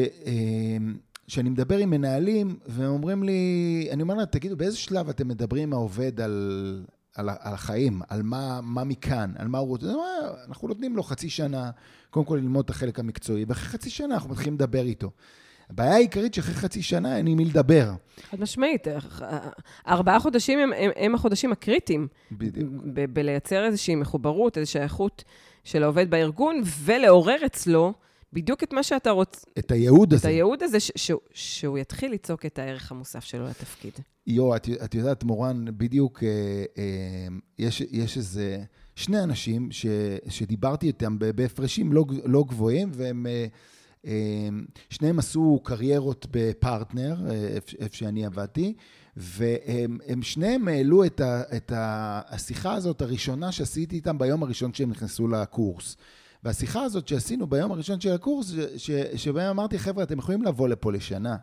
כשאני 1.27 1.51
מדבר 1.51 1.79
עם 1.79 1.91
מנהלים, 1.91 2.59
והם 2.67 2.91
אומרים 2.91 3.23
לי, 3.23 3.89
אני 3.91 4.03
אומר 4.03 4.15
להם, 4.15 4.27
תגידו, 4.27 4.57
באיזה 4.57 4.77
שלב 4.77 5.09
אתם 5.09 5.29
מדברים 5.29 5.63
עם 5.63 5.73
העובד 5.73 6.21
על, 6.21 6.85
על, 7.15 7.29
על 7.29 7.55
החיים, 7.55 8.01
על 8.09 8.23
מה, 8.23 8.61
מה 8.63 8.85
מכאן, 8.85 9.33
על 9.39 9.49
מה 9.49 9.59
הוא 9.59 9.69
רוצה? 9.69 9.93
אנחנו 10.49 10.69
נותנים 10.69 10.97
לו 10.97 11.03
חצי 11.03 11.31
שנה, 11.31 11.71
קודם 12.11 12.27
כל 12.27 12.39
ללמוד 12.43 12.65
את 12.65 12.71
החלק 12.71 12.99
המקצועי, 12.99 13.45
ואחרי 13.49 13.69
חצי 13.69 13.91
שנה 13.91 14.15
אנחנו 14.15 14.31
מתחילים 14.31 14.55
לדבר 14.55 14.83
איתו. 14.83 15.11
הבעיה 15.71 15.95
העיקרית 15.95 16.35
שאחרי 16.35 16.55
חצי 16.55 16.83
שנה 16.83 17.17
אין 17.17 17.27
עם 17.27 17.37
מי 17.37 17.45
לדבר. 17.45 17.93
חד 18.31 18.41
משמעית. 18.41 18.87
ארבעה 19.89 20.21
חודשים 20.21 20.59
הם, 20.59 20.73
הם, 20.77 20.91
הם 20.97 21.15
החודשים 21.15 21.53
הקריטיים. 21.53 22.09
בדיוק. 22.33 22.73
בלייצר 23.13 23.65
איזושהי 23.65 23.95
מחוברות, 23.95 24.59
איזושהי 24.59 24.83
איכות 24.83 25.25
של 25.65 25.83
העובד 25.83 26.11
בארגון, 26.11 26.61
ולעורר 26.85 27.47
אצלו 27.47 27.93
בדיוק 28.35 28.63
את 28.63 28.73
מה 28.73 28.83
שאתה 28.83 29.11
רוצה. 29.11 29.41
את 29.59 29.71
הייעוד 29.71 30.13
הזה. 30.13 30.21
את 30.21 30.25
הייעוד 30.25 30.63
הזה, 30.63 30.81
ש, 30.81 30.93
ש, 30.97 31.13
שהוא 31.33 31.79
יתחיל 31.79 32.13
לצעוק 32.13 32.47
את 32.47 32.59
הערך 32.59 32.93
המוסף 32.93 33.25
שלו 33.25 33.45
לתפקיד. 33.47 33.93
יו, 34.27 34.57
את, 34.57 34.69
את 34.85 34.95
יודעת, 34.95 35.25
מורן, 35.25 35.65
בדיוק 35.77 36.23
אה, 36.23 36.29
אה, 36.79 37.27
יש, 37.59 37.81
יש 37.91 38.17
איזה 38.17 38.63
שני 38.97 39.23
אנשים 39.23 39.73
ש, 39.73 39.87
שדיברתי 40.29 40.87
איתם 40.87 41.19
בהפרשים 41.19 41.93
לא, 41.93 42.05
לא 42.25 42.45
גבוהים, 42.49 42.91
והם... 42.95 43.27
אה, 43.27 43.47
אמ, 44.07 44.65
שניהם 44.91 45.19
עשו 45.19 45.61
קריירות 45.65 46.27
בפרטנר, 46.31 47.17
אה, 47.31 47.57
איפה 47.79 47.97
שאני 47.97 48.27
עבדתי, 48.27 48.75
והם 49.17 50.23
שניהם 50.23 50.69
העלו 50.69 51.05
את, 51.05 51.21
ה, 51.21 51.43
את 51.57 51.73
ה, 51.73 52.21
השיחה 52.29 52.75
הזאת 52.75 53.03
הראשונה 53.03 53.53
שעשיתי 53.53 53.97
איתם 53.97 54.19
ביום 54.19 54.43
הראשון 54.43 54.75
שהם 54.75 54.91
נכנסו 54.91 55.29
לקורס. 55.29 55.97
והשיחה 56.45 56.83
הזאת 56.83 57.09
שעשינו 57.09 57.47
ביום 57.47 57.73
הראשון 57.73 58.01
של 58.01 58.13
הקורס, 58.13 58.53
שבהם 59.17 59.51
אמרתי, 59.51 59.79
חבר'ה, 59.79 60.03
אתם 60.03 60.19
יכולים 60.19 60.43
לבוא 60.43 60.69
לפה 60.69 60.93
לשנה. 60.93 61.37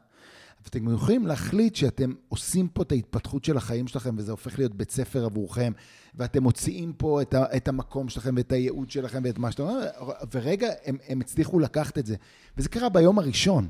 ואתם 0.63 0.93
יכולים 0.93 1.27
להחליט 1.27 1.75
שאתם 1.75 2.13
עושים 2.29 2.67
פה 2.67 2.81
את 2.81 2.91
ההתפתחות 2.91 3.45
של 3.45 3.57
החיים 3.57 3.87
שלכם, 3.87 4.15
וזה 4.17 4.31
הופך 4.31 4.59
להיות 4.59 4.75
בית 4.75 4.91
ספר 4.91 5.25
עבורכם, 5.25 5.71
ואתם 6.15 6.43
מוציאים 6.43 6.93
פה 6.93 7.21
את, 7.21 7.33
ה, 7.33 7.57
את 7.57 7.67
המקום 7.67 8.09
שלכם, 8.09 8.33
ואת 8.37 8.51
הייעוד 8.51 8.91
שלכם, 8.91 9.21
ואת 9.23 9.37
מה 9.37 9.51
שאתם 9.51 9.63
אומרים, 9.63 9.87
ורגע, 10.31 10.69
הם, 10.85 10.97
הם 11.07 11.19
הצליחו 11.19 11.59
לקחת 11.59 11.97
את 11.97 12.05
זה. 12.05 12.15
וזה 12.57 12.69
קרה 12.69 12.89
ביום 12.89 13.19
הראשון. 13.19 13.69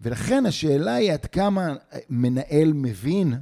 ולכן 0.00 0.46
השאלה 0.46 0.94
היא 0.94 1.12
עד 1.12 1.26
כמה 1.26 1.74
מנהל 2.10 2.72
מבין 2.72 3.34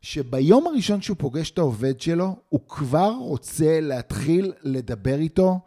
שביום 0.00 0.66
הראשון 0.66 1.02
שהוא 1.02 1.16
פוגש 1.20 1.50
את 1.50 1.58
העובד 1.58 2.00
שלו, 2.00 2.36
הוא 2.48 2.60
כבר 2.68 3.14
רוצה 3.18 3.80
להתחיל 3.80 4.52
לדבר 4.62 5.18
איתו 5.18 5.60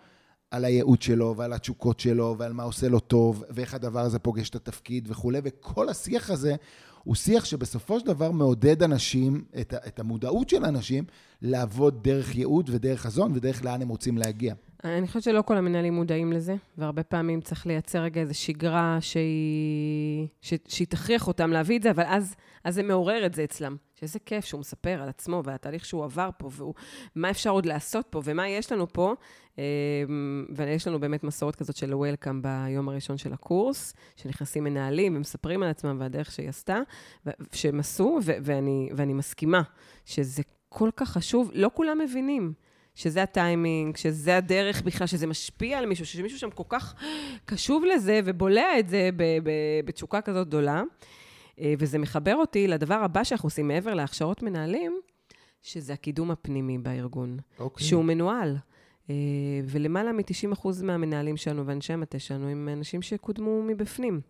על 0.55 0.65
הייעוד 0.65 1.01
שלו 1.01 1.33
ועל 1.37 1.53
התשוקות 1.53 1.99
שלו 1.99 2.35
ועל 2.37 2.53
מה 2.53 2.63
עושה 2.63 2.87
לו 2.87 2.99
טוב 2.99 3.43
ואיך 3.49 3.73
הדבר 3.73 3.99
הזה 3.99 4.19
פוגש 4.19 4.49
את 4.49 4.55
התפקיד 4.55 5.07
וכולי, 5.11 5.39
וכל 5.43 5.89
השיח 5.89 6.29
הזה 6.29 6.55
הוא 7.03 7.15
שיח 7.15 7.45
שבסופו 7.45 7.99
של 7.99 8.05
דבר 8.05 8.31
מעודד 8.31 8.83
אנשים, 8.83 9.45
את, 9.61 9.73
את 9.87 9.99
המודעות 9.99 10.49
של 10.49 10.65
אנשים, 10.65 11.03
לעבוד 11.41 12.03
דרך 12.03 12.35
ייעוד 12.35 12.69
ודרך 12.73 13.01
חזון 13.01 13.31
ודרך 13.35 13.65
לאן 13.65 13.81
הם 13.81 13.87
רוצים 13.87 14.17
להגיע. 14.17 14.53
אני 14.83 15.07
חושבת 15.07 15.23
שלא 15.23 15.41
כל 15.41 15.57
המנהלים 15.57 15.93
מודעים 15.93 16.33
לזה, 16.33 16.55
והרבה 16.77 17.03
פעמים 17.03 17.41
צריך 17.41 17.67
לייצר 17.67 17.99
רגע 17.99 18.21
איזו 18.21 18.39
שגרה 18.39 18.97
שהיא, 19.01 20.27
ש, 20.41 20.53
שהיא 20.67 20.87
תכריח 20.87 21.27
אותם 21.27 21.51
להביא 21.51 21.77
את 21.77 21.83
זה, 21.83 21.91
אבל 21.91 22.03
אז, 22.07 22.35
אז 22.63 22.75
זה 22.75 22.83
מעורר 22.83 23.25
את 23.25 23.33
זה 23.33 23.43
אצלם. 23.43 23.75
שאיזה 23.95 24.19
כיף 24.19 24.45
שהוא 24.45 24.59
מספר 24.59 25.01
על 25.01 25.09
עצמו 25.09 25.41
ועל 25.45 25.55
התהליך 25.55 25.85
שהוא 25.85 26.03
עבר 26.03 26.29
פה, 26.37 26.49
ומה 27.15 27.29
אפשר 27.29 27.49
עוד 27.49 27.65
לעשות 27.65 28.05
פה, 28.09 28.21
ומה 28.25 28.47
יש 28.47 28.71
לנו 28.71 28.87
פה. 28.93 29.13
אמ, 29.57 30.45
ויש 30.55 30.87
לנו 30.87 30.99
באמת 30.99 31.23
מסורת 31.23 31.55
כזאת 31.55 31.75
של 31.75 31.93
וולקאם 31.93 32.41
ביום 32.41 32.89
הראשון 32.89 33.17
של 33.17 33.33
הקורס, 33.33 33.93
שנכנסים 34.15 34.63
מנהלים 34.63 35.15
ומספרים 35.15 35.63
על 35.63 35.69
עצמם 35.69 35.97
והדרך 35.99 36.31
שהיא 36.31 36.49
עשתה, 36.49 36.79
שהם 37.51 37.79
עשו, 37.79 38.19
ואני, 38.23 38.89
ואני 38.95 39.13
מסכימה 39.13 39.61
שזה 40.05 40.43
כל 40.69 40.89
כך 40.95 41.09
חשוב, 41.09 41.51
לא 41.53 41.71
כולם 41.73 41.99
מבינים. 42.03 42.53
שזה 42.95 43.23
הטיימינג, 43.23 43.97
שזה 43.97 44.37
הדרך 44.37 44.81
בכלל, 44.81 45.07
שזה 45.07 45.27
משפיע 45.27 45.77
על 45.77 45.85
מישהו, 45.85 46.05
שמישהו 46.05 46.39
שם 46.39 46.49
כל 46.49 46.63
כך 46.69 46.95
קשוב 47.45 47.83
לזה 47.85 48.19
ובולע 48.25 48.79
את 48.79 48.89
זה 48.89 49.09
בתשוקה 49.85 50.21
כזאת 50.21 50.47
גדולה. 50.47 50.83
אה, 51.59 51.73
וזה 51.79 51.97
מחבר 51.97 52.35
אותי 52.35 52.67
לדבר 52.67 52.95
הבא 52.95 53.23
שאנחנו 53.23 53.47
עושים 53.47 53.67
מעבר 53.67 53.93
להכשרות 53.93 54.43
מנהלים, 54.43 54.99
שזה 55.61 55.93
הקידום 55.93 56.31
הפנימי 56.31 56.77
בארגון, 56.77 57.37
okay. 57.39 57.59
אוקיי. 57.59 57.87
שהוא 57.87 58.03
מנוהל. 58.05 58.57
אה, 59.09 59.15
ולמעלה 59.65 60.11
מ-90% 60.11 60.67
מהמנהלים 60.83 61.37
שלנו 61.37 61.65
ואנשי 61.65 61.93
המטה 61.93 62.19
שלנו 62.19 62.49
הם 62.49 62.69
אנשים 62.73 63.01
שקודמו 63.01 63.63
מבפנים. 63.63 64.21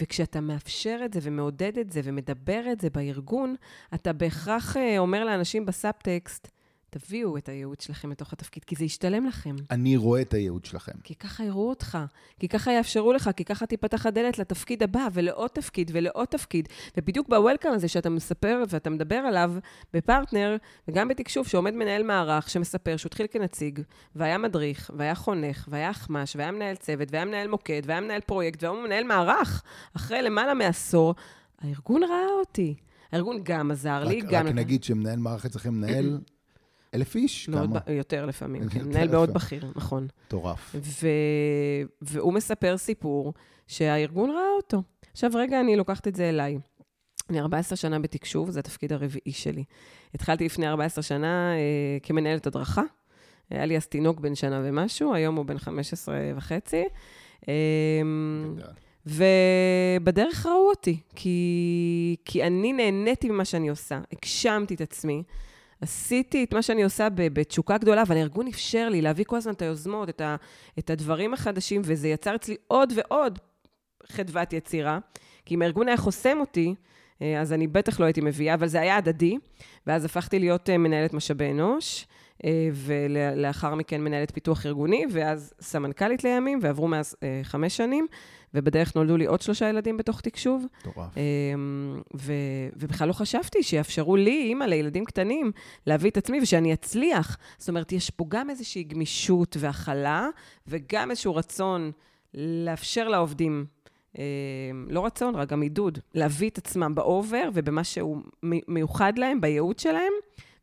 וכשאתה 0.00 0.40
מאפשר 0.40 1.00
את 1.04 1.12
זה 1.12 1.20
ומעודד 1.22 1.78
את 1.78 1.90
זה 1.90 2.00
ומדבר 2.04 2.72
את 2.72 2.80
זה 2.80 2.90
בארגון, 2.90 3.54
אתה 3.94 4.12
בהכרח 4.12 4.76
אה, 4.76 4.98
אומר 4.98 5.24
לאנשים 5.24 5.66
בסאבטקסט, 5.66 6.48
תביאו 6.98 7.36
את 7.36 7.48
הייעוד 7.48 7.80
שלכם 7.80 8.10
לתוך 8.10 8.32
התפקיד, 8.32 8.64
כי 8.64 8.76
זה 8.76 8.84
ישתלם 8.84 9.26
לכם. 9.26 9.56
אני 9.70 9.96
רואה 9.96 10.20
את 10.20 10.34
הייעוד 10.34 10.64
שלכם. 10.64 10.92
כי 11.04 11.14
ככה 11.14 11.44
יראו 11.44 11.68
אותך, 11.68 11.98
כי 12.40 12.48
ככה 12.48 12.72
יאפשרו 12.72 13.12
לך, 13.12 13.30
כי 13.36 13.44
ככה 13.44 13.66
תיפתח 13.66 14.06
הדלת 14.06 14.38
לתפקיד 14.38 14.82
הבא, 14.82 15.08
ולעוד 15.12 15.50
תפקיד, 15.50 15.90
ולעוד 15.94 16.26
תפקיד. 16.28 16.68
ובדיוק 16.96 17.28
בוולקאם 17.28 17.72
הזה 17.72 17.88
שאתה 17.88 18.10
מספר 18.10 18.62
ואתה 18.68 18.90
מדבר 18.90 19.14
עליו 19.14 19.52
בפרטנר, 19.92 20.56
וגם 20.88 21.08
בתקשוב, 21.08 21.46
שעומד 21.46 21.74
מנהל 21.74 22.02
מערך 22.02 22.50
שמספר 22.50 22.96
שהוא 22.96 23.08
התחיל 23.08 23.26
כנציג, 23.30 23.80
והיה 24.14 24.38
מדריך, 24.38 24.90
והיה 24.96 25.14
חונך, 25.14 25.68
והיה 25.70 25.90
אחמ"ש, 25.90 26.36
והיה 26.36 26.50
מנהל 26.50 26.76
צוות, 26.76 27.08
והיה 27.12 27.24
מנהל 27.24 27.48
מוקד, 27.48 27.82
והיה 27.84 28.00
מנהל 28.00 28.20
פרויקט, 28.20 28.62
והוא 28.62 28.84
מנהל 28.84 29.04
מערך, 29.04 29.62
אחרי 29.96 30.22
למעלה 30.22 30.54
מעשור, 30.54 31.14
הארגון 31.60 32.02
ראה 32.02 32.30
אותי. 32.40 32.74
הארגון 33.12 33.40
גם 33.42 33.70
עזר 33.70 34.04
לי, 34.04 34.20
גם... 34.20 34.46
רק 34.46 34.54
נגיד 34.54 34.84
שמנהל 34.84 35.18
מערך 35.18 35.46
אצלכם 35.46 35.74
מנהל 35.74 36.18
אלף 36.94 37.16
איש? 37.16 37.48
מאוד 37.48 37.70
כמה? 37.70 37.80
ב... 37.86 37.90
יותר 37.90 38.26
לפעמים, 38.26 38.68
כן. 38.72 38.84
מנהל 38.84 39.08
מאוד 39.08 39.30
בכיר, 39.34 39.72
נכון. 39.76 40.06
מטורף. 40.26 40.74
ו... 40.74 41.08
והוא 42.02 42.32
מספר 42.32 42.76
סיפור 42.76 43.34
שהארגון 43.66 44.30
ראה 44.30 44.50
אותו. 44.56 44.82
עכשיו, 45.12 45.30
רגע, 45.34 45.60
אני 45.60 45.76
לוקחת 45.76 46.08
את 46.08 46.14
זה 46.14 46.28
אליי. 46.28 46.58
אני 47.30 47.40
14 47.40 47.76
שנה 47.76 47.98
בתקשוב, 47.98 48.50
זה 48.50 48.60
התפקיד 48.60 48.92
הרביעי 48.92 49.32
שלי. 49.32 49.64
התחלתי 50.14 50.44
לפני 50.44 50.68
14 50.68 51.02
שנה 51.02 51.52
אה, 51.54 51.98
כמנהלת 52.02 52.46
הדרכה. 52.46 52.82
היה 53.50 53.66
לי 53.66 53.76
אז 53.76 53.86
תינוק 53.86 54.20
בן 54.20 54.34
שנה 54.34 54.60
ומשהו, 54.64 55.14
היום 55.14 55.36
הוא 55.36 55.44
בן 55.44 55.58
15 55.58 56.16
וחצי. 56.36 56.84
אה, 57.48 58.02
ובדרך 59.06 60.46
ראו 60.46 60.70
אותי, 60.70 61.00
כי, 61.14 62.16
כי 62.24 62.42
אני 62.42 62.72
נהניתי 62.72 63.28
ממה 63.28 63.44
שאני 63.44 63.68
עושה, 63.68 64.00
הגשמתי 64.12 64.74
את 64.74 64.80
עצמי. 64.80 65.22
עשיתי 65.80 66.44
את 66.44 66.54
מה 66.54 66.62
שאני 66.62 66.84
עושה 66.84 67.08
בתשוקה 67.14 67.78
גדולה, 67.78 68.02
אבל 68.02 68.16
הארגון 68.16 68.46
אפשר 68.46 68.88
לי 68.88 69.02
להביא 69.02 69.24
כל 69.24 69.36
הזמן 69.36 69.52
את 69.52 69.62
היוזמות, 69.62 70.08
את, 70.08 70.20
ה, 70.20 70.36
את 70.78 70.90
הדברים 70.90 71.34
החדשים, 71.34 71.82
וזה 71.84 72.08
יצר 72.08 72.34
אצלי 72.34 72.56
עוד 72.66 72.92
ועוד 72.96 73.38
חדוות 74.06 74.52
יצירה. 74.52 74.98
כי 75.44 75.54
אם 75.54 75.62
הארגון 75.62 75.88
היה 75.88 75.96
חוסם 75.96 76.38
אותי, 76.40 76.74
אה, 77.22 77.40
אז 77.40 77.52
אני 77.52 77.66
בטח 77.66 78.00
לא 78.00 78.04
הייתי 78.04 78.20
מביאה, 78.20 78.54
אבל 78.54 78.66
זה 78.66 78.80
היה 78.80 78.96
הדדי, 78.96 79.38
ואז 79.86 80.04
הפכתי 80.04 80.38
להיות 80.38 80.70
אה, 80.70 80.78
מנהלת 80.78 81.14
משאבי 81.14 81.50
אנוש. 81.50 82.06
אה, 82.44 82.68
ולאחר 82.72 83.74
מכן 83.74 84.00
מנהלת 84.00 84.30
פיתוח 84.30 84.66
ארגוני, 84.66 85.04
ואז 85.10 85.54
סמנכ"לית 85.60 86.24
לימים, 86.24 86.58
ועברו 86.62 86.88
מאז 86.88 87.16
חמש 87.42 87.76
שנים, 87.76 88.06
ובדרך 88.56 88.96
נולדו 88.96 89.16
לי 89.16 89.26
עוד 89.26 89.40
שלושה 89.40 89.68
ילדים 89.68 89.96
בתוך 89.96 90.20
תקשוב. 90.20 90.66
מטורף. 90.80 91.14
ו- 92.16 92.32
ובכלל 92.76 93.08
לא 93.08 93.12
חשבתי 93.12 93.62
שיאפשרו 93.62 94.16
לי, 94.16 94.42
אימא 94.42 94.64
לילדים 94.64 95.04
קטנים, 95.04 95.52
להביא 95.86 96.10
את 96.10 96.16
עצמי 96.16 96.40
ושאני 96.42 96.72
אצליח. 96.72 97.38
זאת 97.58 97.68
אומרת, 97.68 97.92
יש 97.92 98.10
פה 98.10 98.24
גם 98.28 98.50
איזושהי 98.50 98.84
גמישות 98.84 99.56
והכלה, 99.60 100.28
וגם 100.66 101.10
איזשהו 101.10 101.36
רצון 101.36 101.92
לאפשר 102.34 103.08
לעובדים 103.08 103.66
אה, 104.18 104.24
לא 104.88 105.06
רצון, 105.06 105.34
רק 105.34 105.48
גם 105.48 105.62
עידוד, 105.62 105.98
להביא 106.14 106.50
את 106.50 106.58
עצמם 106.58 106.94
באובר 106.94 107.48
ובמה 107.54 107.84
שהוא 107.84 108.18
מיוחד 108.68 109.18
להם, 109.18 109.40
בייעוד 109.40 109.78
שלהם, 109.78 110.12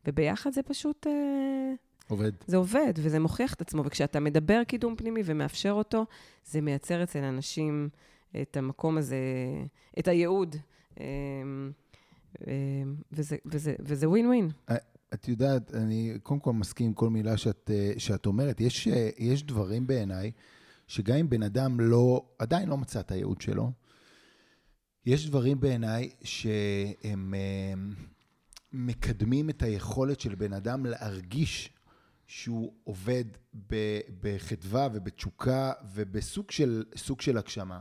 וביחד 0.06 0.52
זה 0.52 0.62
פשוט... 0.62 1.06
אה, 1.06 1.72
עובד. 2.08 2.32
זה 2.46 2.56
עובד, 2.56 2.92
וזה 2.96 3.20
מוכיח 3.20 3.54
את 3.54 3.60
עצמו. 3.60 3.82
וכשאתה 3.84 4.20
מדבר 4.20 4.64
קידום 4.64 4.96
פנימי 4.96 5.22
ומאפשר 5.24 5.70
אותו, 5.70 6.06
זה 6.44 6.60
מייצר 6.60 7.02
אצל 7.02 7.18
אנשים 7.18 7.88
את 8.42 8.56
המקום 8.56 8.98
הזה, 8.98 9.16
את 9.98 10.08
הייעוד. 10.08 10.56
אה, 11.00 11.04
וזה, 13.12 13.36
וזה, 13.80 14.08
ווין 14.08 14.26
ווין. 14.26 14.48
את 15.14 15.28
יודעת, 15.28 15.74
אני 15.74 16.18
קודם 16.22 16.40
כל 16.40 16.52
מסכים 16.52 16.86
עם 16.86 16.92
כל 16.92 17.10
מילה 17.10 17.36
שאת, 17.36 17.70
שאת 17.98 18.26
אומרת. 18.26 18.60
יש, 18.60 18.88
יש 19.18 19.42
דברים 19.42 19.86
בעיניי 19.86 20.32
שגם 20.86 21.16
אם 21.16 21.28
בן 21.28 21.42
אדם 21.42 21.80
לא, 21.80 22.24
עדיין 22.38 22.68
לא 22.68 22.76
מצא 22.76 23.00
את 23.00 23.10
הייעוד 23.10 23.40
שלו, 23.40 23.72
יש 25.06 25.26
דברים 25.26 25.60
בעיניי 25.60 26.10
שהם 26.22 27.34
אה, 27.34 27.74
מקדמים 28.72 29.50
את 29.50 29.62
היכולת 29.62 30.20
של 30.20 30.34
בן 30.34 30.52
אדם 30.52 30.86
להרגיש 30.86 31.70
שהוא 32.26 32.72
עובד 32.84 33.24
בחדווה 34.20 34.88
ובתשוקה 34.92 35.72
ובסוג 35.94 36.50
של, 36.50 36.84
של 37.20 37.38
הגשמה. 37.38 37.80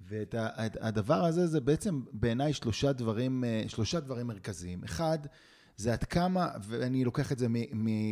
ואת 0.00 0.34
הדבר 0.80 1.24
הזה 1.24 1.46
זה 1.46 1.60
בעצם 1.60 2.00
בעיניי 2.12 2.52
שלושה 2.52 2.92
אה, 3.44 3.64
שלושה 3.68 4.00
דברים 4.00 4.26
מרכזיים. 4.26 4.84
אחד, 4.84 5.18
זה 5.76 5.92
עד 5.92 6.04
כמה, 6.04 6.50
ואני 6.62 7.04
לוקח 7.04 7.32
את 7.32 7.38
זה 7.38 7.46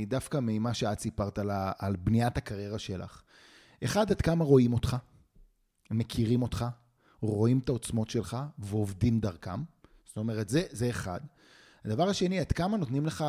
דווקא 0.06 0.38
ממה 0.42 0.74
שאת 0.74 1.00
סיפרת 1.00 1.38
על, 1.38 1.50
על 1.78 1.96
בניית 1.96 2.36
הקריירה 2.36 2.78
שלך. 2.78 3.22
אחד, 3.84 4.10
עד 4.10 4.20
כמה 4.20 4.44
רואים 4.44 4.72
אותך, 4.72 4.96
מכירים 5.90 6.42
אותך, 6.42 6.64
רואים 7.20 7.58
את 7.58 7.68
העוצמות 7.68 8.10
שלך 8.10 8.36
ועובדים 8.58 9.20
דרכם. 9.20 9.62
זאת 10.04 10.16
אומרת, 10.16 10.48
זה, 10.48 10.62
זה 10.70 10.90
אחד. 10.90 11.20
הדבר 11.84 12.08
השני, 12.08 12.40
עד 12.40 12.52
כמה 12.52 12.76
נותנים 12.76 13.06
לך 13.06 13.24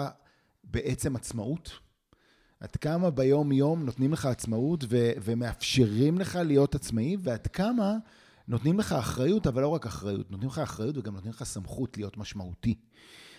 בעצם 0.64 1.16
עצמאות, 1.16 1.72
עד 2.64 2.76
כמה 2.76 3.10
ביום-יום 3.10 3.86
נותנים 3.86 4.14
לך 4.14 4.26
עצמאות 4.26 4.84
ו- 4.90 5.12
ומאפשרים 5.24 6.20
לך 6.20 6.36
להיות 6.46 6.76
עצמאי, 6.76 7.18
ועד 7.20 7.48
כמה 7.48 7.96
נותנים 8.48 8.80
לך 8.80 8.92
אחריות, 8.92 9.48
אבל 9.48 9.62
לא 9.62 9.68
רק 9.68 9.86
אחריות, 9.86 10.32
נותנים 10.32 10.50
לך 10.50 10.60
אחריות 10.60 10.98
וגם 10.98 11.14
נותנים 11.14 11.34
לך 11.34 11.44
סמכות 11.44 11.98
להיות 11.98 12.18
משמעותי. 12.18 12.76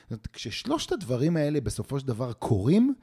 זאת 0.03 0.11
אומרת, 0.11 0.27
כששלושת 0.27 0.93
הדברים 0.93 1.37
האלה 1.37 1.61
בסופו 1.61 2.01
של 2.01 2.07
דבר 2.07 2.33
קורים, 2.33 2.95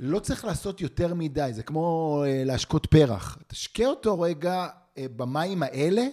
לא 0.00 0.18
צריך 0.18 0.44
לעשות 0.44 0.80
יותר 0.80 1.14
מדי, 1.14 1.50
זה 1.52 1.62
כמו 1.62 2.22
אה, 2.26 2.42
להשקות 2.44 2.86
פרח. 2.86 3.38
תשקה 3.46 3.86
אותו 3.86 4.20
רגע 4.20 4.68
אה, 4.98 5.06
במים 5.16 5.62
האלה, 5.62 6.06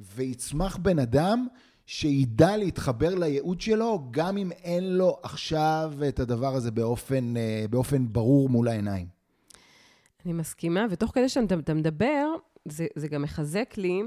ויצמח 0.00 0.76
בן 0.76 0.98
אדם 0.98 1.46
שידע 1.90 2.56
להתחבר 2.56 3.14
לייעוד 3.14 3.60
שלו, 3.60 4.02
גם 4.10 4.36
אם 4.36 4.52
אין 4.52 4.96
לו 4.96 5.16
עכשיו 5.22 5.92
את 6.08 6.20
הדבר 6.20 6.54
הזה 6.54 6.70
באופן, 6.70 7.36
אה, 7.36 7.64
באופן 7.70 8.12
ברור 8.12 8.48
מול 8.48 8.68
העיניים. 8.68 9.06
אני 10.24 10.32
מסכימה, 10.32 10.86
ותוך 10.90 11.10
כדי 11.14 11.28
שאתה 11.28 11.74
מדבר, 11.74 12.26
זה, 12.64 12.86
זה 12.94 13.08
גם 13.08 13.22
מחזק 13.22 13.74
לי 13.76 14.02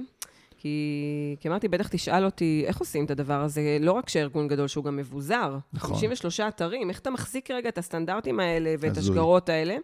כי, 0.57 1.35
כי 1.39 1.47
אמרתי, 1.47 1.67
בטח 1.67 1.87
תשאל 1.87 2.25
אותי, 2.25 2.63
איך 2.67 2.77
עושים 2.77 3.05
את 3.05 3.11
הדבר 3.11 3.41
הזה? 3.41 3.77
לא 3.79 3.91
רק 3.91 4.09
שארגון 4.09 4.47
גדול, 4.47 4.67
שהוא 4.67 4.83
גם 4.83 4.97
מבוזר. 4.97 5.57
נכון. 5.73 5.89
53 5.89 6.39
אתרים, 6.39 6.89
איך 6.89 6.99
אתה 6.99 7.09
מחזיק 7.09 7.51
רגע 7.51 7.69
את 7.69 7.77
הסטנדרטים 7.77 8.39
האלה 8.39 8.75
ואת 8.79 8.97
השגרות 8.97 9.49
האלה? 9.49 9.75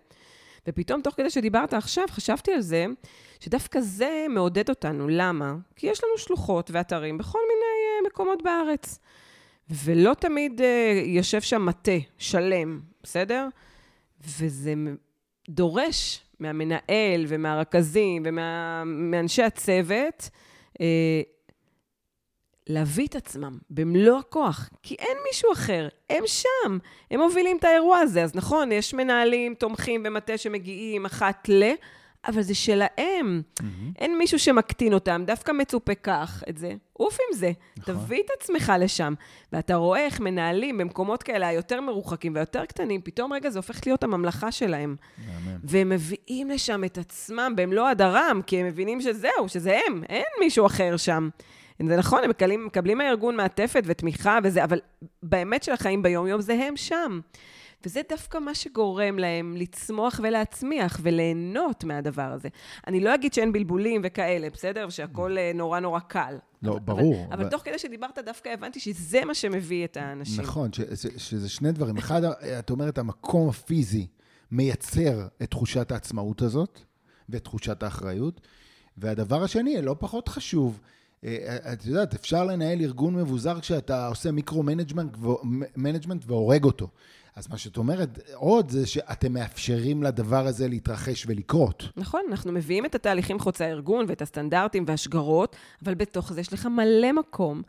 ופתאום, 0.68 1.02
תוך 1.02 1.16
כדי 1.16 1.30
שדיברת 1.30 1.74
עכשיו, 1.74 2.06
חשבתי 2.10 2.52
על 2.52 2.62
זה, 2.62 2.86
שדווקא 3.40 3.82
זה 3.82 4.26
מעודד 4.30 4.70
אותנו. 4.70 5.08
למה? 5.08 5.56
כי 5.76 5.88
יש 5.88 6.04
לנו 6.04 6.18
שלוחות 6.18 6.72
ואתרים 6.72 7.18
בכל 7.18 7.40
מיני 7.48 7.77
מקומות 8.06 8.44
בארץ. 8.44 9.00
ולא 9.70 10.14
תמיד 10.14 10.62
uh, 10.62 10.64
יושב 11.06 11.42
שם 11.42 11.66
מטה 11.66 11.92
שלם, 12.18 12.80
בסדר? 13.04 13.48
וזה 14.22 14.74
דורש 15.50 16.22
מהמנהל 16.40 17.26
ומהרכזים 17.28 18.24
ומאנשי 18.26 19.44
הצוות, 19.44 20.30
אה, 20.82 21.22
להביא 22.68 23.08
את 23.08 23.16
עצמם 23.16 23.58
במלוא 23.70 24.20
הכוח, 24.20 24.70
כי 24.84 24.96
אין 25.00 25.18
מישהו 25.28 25.54
אחר, 25.54 25.88
הם 26.10 26.24
שם, 26.26 26.78
הם 27.12 27.20
מובילים 27.20 27.58
את 27.58 27.64
האירוע 27.64 27.98
הזה. 27.98 28.24
אז 28.24 28.36
נכון, 28.36 28.72
יש 28.72 28.94
מנהלים, 28.94 29.54
תומכים 29.54 30.04
ומטה 30.06 30.38
שמגיעים 30.38 31.06
אחת 31.06 31.50
ל... 31.50 31.72
אבל 32.26 32.42
זה 32.42 32.56
שלהם. 32.56 33.42
Mm-hmm. 33.60 33.64
אין 34.00 34.18
מישהו 34.18 34.40
שמקטין 34.40 34.94
אותם, 34.94 35.24
דווקא 35.28 35.52
מצופה 35.52 35.96
קח 35.96 36.44
את 36.50 36.58
זה, 36.58 36.72
עוף 36.94 37.18
עם 37.30 37.38
זה, 37.38 37.52
נכון. 37.78 37.94
תביא 37.96 38.24
את 38.26 38.30
עצמך 38.40 38.74
לשם. 38.80 39.14
ואתה 39.54 39.76
רואה 39.76 40.06
איך 40.06 40.20
מנהלים 40.20 40.78
במקומות 40.78 41.24
כאלה 41.24 41.48
היותר 41.48 41.82
מרוחקים 41.82 42.36
והיותר 42.36 42.66
קטנים, 42.66 43.02
פתאום 43.02 43.34
רגע 43.34 43.50
זה 43.50 43.60
הופך 43.60 43.88
להיות 43.88 44.04
הממלכה 44.04 44.52
שלהם. 44.52 44.96
והם 45.64 45.90
מביאים 45.90 46.50
לשם 46.50 46.84
את 46.84 46.98
עצמם 46.98 47.54
במלוא 47.56 47.88
הדרם, 47.88 48.42
כי 48.48 48.58
הם 48.58 48.66
מבינים 48.66 49.02
שזהו, 49.02 49.48
שזה 49.48 49.80
הם, 49.88 50.04
אין 50.10 50.26
מישהו 50.40 50.66
אחר 50.66 50.98
שם. 50.98 51.30
זה 51.86 51.98
נכון, 51.98 52.24
הם 52.24 52.30
מקבלים, 52.30 52.66
מקבלים 52.66 52.98
מהארגון 52.98 53.36
מעטפת 53.36 53.84
ותמיכה 53.86 54.40
וזה, 54.44 54.64
אבל 54.64 54.80
באמת 55.24 55.64
של 55.64 55.72
החיים 55.72 56.04
ביום-יום 56.04 56.42
זה 56.42 56.54
הם 56.54 56.78
שם. 56.78 57.20
וזה 57.86 58.02
דווקא 58.10 58.38
מה 58.38 58.56
שגורם 58.56 59.20
להם 59.20 59.56
לצמוח 59.58 60.20
ולהצמיח 60.24 61.00
וליהנות 61.04 61.84
מהדבר 61.84 62.22
הזה. 62.22 62.50
אני 62.88 63.00
לא 63.00 63.16
אגיד 63.16 63.34
שאין 63.34 63.54
בלבולים 63.54 64.02
וכאלה, 64.04 64.50
בסדר? 64.50 64.90
שהכול 64.90 65.38
אה, 65.38 65.52
נורא 65.56 65.80
נורא 65.80 66.00
קל. 66.00 66.38
לא, 66.64 66.72
אבל, 66.72 66.80
ברור. 66.80 67.26
אבל, 67.26 67.34
אבל... 67.34 67.50
תוך 67.50 67.62
כדי 67.62 67.80
שדיברת, 67.80 68.18
דווקא 68.26 68.50
הבנתי 68.50 68.80
שזה 68.80 69.26
מה 69.26 69.34
שמביא 69.34 69.86
את 69.86 69.98
האנשים. 69.98 70.44
נכון, 70.44 70.74
שזה, 70.74 71.10
שזה 71.18 71.50
שני 71.50 71.72
דברים. 71.72 71.98
אחד, 71.98 72.24
את 72.60 72.70
אומרת, 72.70 72.98
המקום 72.98 73.50
הפיזי 73.50 74.08
מייצר 74.52 75.28
את 75.44 75.52
תחושת 75.52 75.92
העצמאות 75.92 76.42
הזאת 76.42 76.80
ואת 77.30 77.44
תחושת 77.44 77.84
האחריות. 77.84 78.42
והדבר 78.98 79.44
השני, 79.44 79.82
לא 79.82 79.96
פחות 80.00 80.28
חשוב, 80.28 80.80
אה, 81.24 81.74
את 81.74 81.86
יודעת, 81.86 82.14
אפשר 82.14 82.44
לנהל 82.44 82.82
ארגון 82.82 83.16
מבוזר 83.16 83.60
כשאתה 83.60 84.08
עושה 84.08 84.32
micro-management 84.32 86.24
והורג 86.28 86.64
אותו. 86.64 86.90
אז 87.38 87.48
מה 87.50 87.58
שאת 87.58 87.78
אומרת 87.78 88.20
עוד 88.34 88.70
זה 88.70 88.88
שאתם 88.88 89.34
מאפשרים 89.34 90.04
לדבר 90.04 90.48
הזה 90.48 90.68
להתרחש 90.68 91.26
ולקרות. 91.28 91.84
נכון, 91.98 92.22
אנחנו 92.32 92.52
מביאים 92.52 92.86
את 92.86 92.96
התהליכים 92.96 93.40
חוצי 93.40 93.64
הארגון 93.64 94.06
ואת 94.08 94.22
הסטנדרטים 94.22 94.84
והשגרות, 94.88 95.56
אבל 95.84 95.94
בתוך 95.94 96.34
זה 96.34 96.42
יש 96.42 96.54
לך 96.54 96.66
מלא 96.66 97.12
מקום 97.12 97.62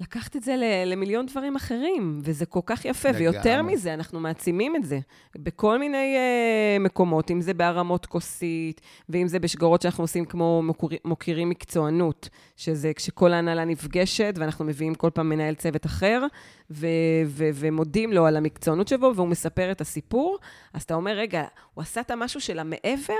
לקחת 0.00 0.36
את 0.36 0.42
זה 0.42 0.56
למיליון 0.86 1.26
דברים 1.26 1.56
אחרים, 1.56 2.20
וזה 2.22 2.46
כל 2.46 2.60
כך 2.66 2.84
יפה. 2.84 3.08
לגמרי. 3.08 3.28
ויותר 3.28 3.62
מזה, 3.62 3.94
אנחנו 3.94 4.20
מעצימים 4.20 4.76
את 4.76 4.84
זה 4.84 4.98
בכל 5.36 5.78
מיני 5.78 6.16
uh, 6.16 6.82
מקומות, 6.82 7.30
אם 7.30 7.40
זה 7.40 7.54
בהרמות 7.54 8.06
כוסית, 8.06 8.80
ואם 9.08 9.28
זה 9.28 9.38
בשגרות 9.38 9.82
שאנחנו 9.82 10.04
עושים 10.04 10.24
כמו 10.24 10.62
מוקיר, 10.62 10.98
מוקירים 11.04 11.48
מקצוענות, 11.48 12.28
שזה 12.56 12.92
כשכל 12.92 13.32
ההנהלה 13.32 13.64
נפגשת, 13.64 14.34
ואנחנו 14.36 14.64
מביאים 14.64 14.94
כל 14.94 15.10
פעם 15.10 15.28
מנהל 15.28 15.54
צוות 15.54 15.86
אחר, 15.86 16.26
ו- 16.70 16.86
ו- 17.26 17.50
ומודים 17.54 18.12
לו 18.12 18.26
על 18.26 18.36
המקצוענות 18.36 18.88
שלו, 18.88 19.12
והוא 19.16 19.28
מספר 19.28 19.72
את 19.72 19.80
הסיפור, 19.80 20.38
אז 20.74 20.82
אתה 20.82 20.94
אומר, 20.94 21.12
רגע, 21.12 21.44
הוא 21.74 21.82
עשה 21.82 22.00
את 22.00 22.10
המשהו 22.10 22.40
של 22.40 22.58
המעבר? 22.58 23.14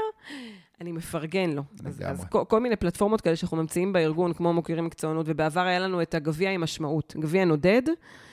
אני 0.81 0.93
מפרגן 0.93 1.51
לו. 1.51 1.63
אז, 1.87 2.03
אז 2.07 2.25
כל, 2.25 2.45
כל 2.49 2.61
מיני 2.61 2.77
פלטפורמות 2.77 3.21
כאלה 3.21 3.37
שאנחנו 3.37 3.57
ממציאים 3.57 3.93
בארגון, 3.93 4.33
כמו 4.33 4.53
מוכירים 4.53 4.85
מקצוענות, 4.85 5.27
ובעבר 5.29 5.61
היה 5.61 5.79
לנו 5.79 6.03
את 6.03 6.15
הגביע 6.15 6.51
עם 6.51 6.61
משמעות, 6.61 7.15
גביע 7.19 7.45
נודד, 7.45 7.83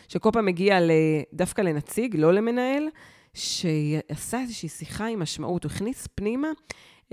שכל 0.08 0.30
פעם 0.34 0.46
מגיע 0.46 0.80
דווקא 1.34 1.62
לנציג, 1.62 2.16
לא 2.16 2.34
למנהל, 2.34 2.88
שעשה 3.34 4.42
איזושהי 4.42 4.70
שיחה 4.70 5.06
עם 5.06 5.20
משמעות, 5.20 5.64
הוא 5.64 5.72
הכניס 5.72 6.08
פנימה 6.16 6.48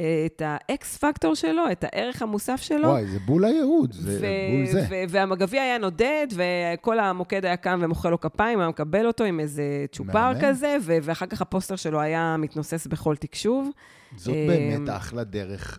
את 0.00 0.42
ה 0.44 0.70
X 0.70 0.96
factor 0.96 1.34
שלו, 1.34 1.62
את 1.72 1.84
הערך 1.84 2.22
המוסף 2.22 2.62
שלו. 2.62 2.88
וואי, 2.88 3.06
זה 3.06 3.18
בול 3.18 3.44
הייעוד, 3.44 3.92
זה 3.92 4.20
בול 4.50 4.66
זה. 4.66 5.04
והגביע 5.08 5.62
היה 5.62 5.78
נודד, 5.78 6.26
וכל 6.30 6.98
המוקד 6.98 7.44
היה 7.44 7.56
קם 7.56 7.80
ומוחא 7.82 8.08
לו 8.08 8.20
כפיים, 8.20 8.60
היה 8.60 8.68
מקבל 8.68 9.06
אותו 9.06 9.24
עם 9.24 9.40
איזה 9.40 9.86
צ'ופר 9.92 10.32
כזה, 10.40 10.76
ואחר 10.82 11.26
כך 11.26 11.42
הפוסטר 11.42 11.76
שלו 11.76 12.00
היה 12.00 12.36
מתנוסס 12.38 12.86
בכל 12.86 13.16
תקשוב. 13.16 13.70
זאת 14.16 14.34
באמת 14.48 14.88
אמ, 14.88 14.94
אחלה 14.94 15.24
דרך 15.24 15.78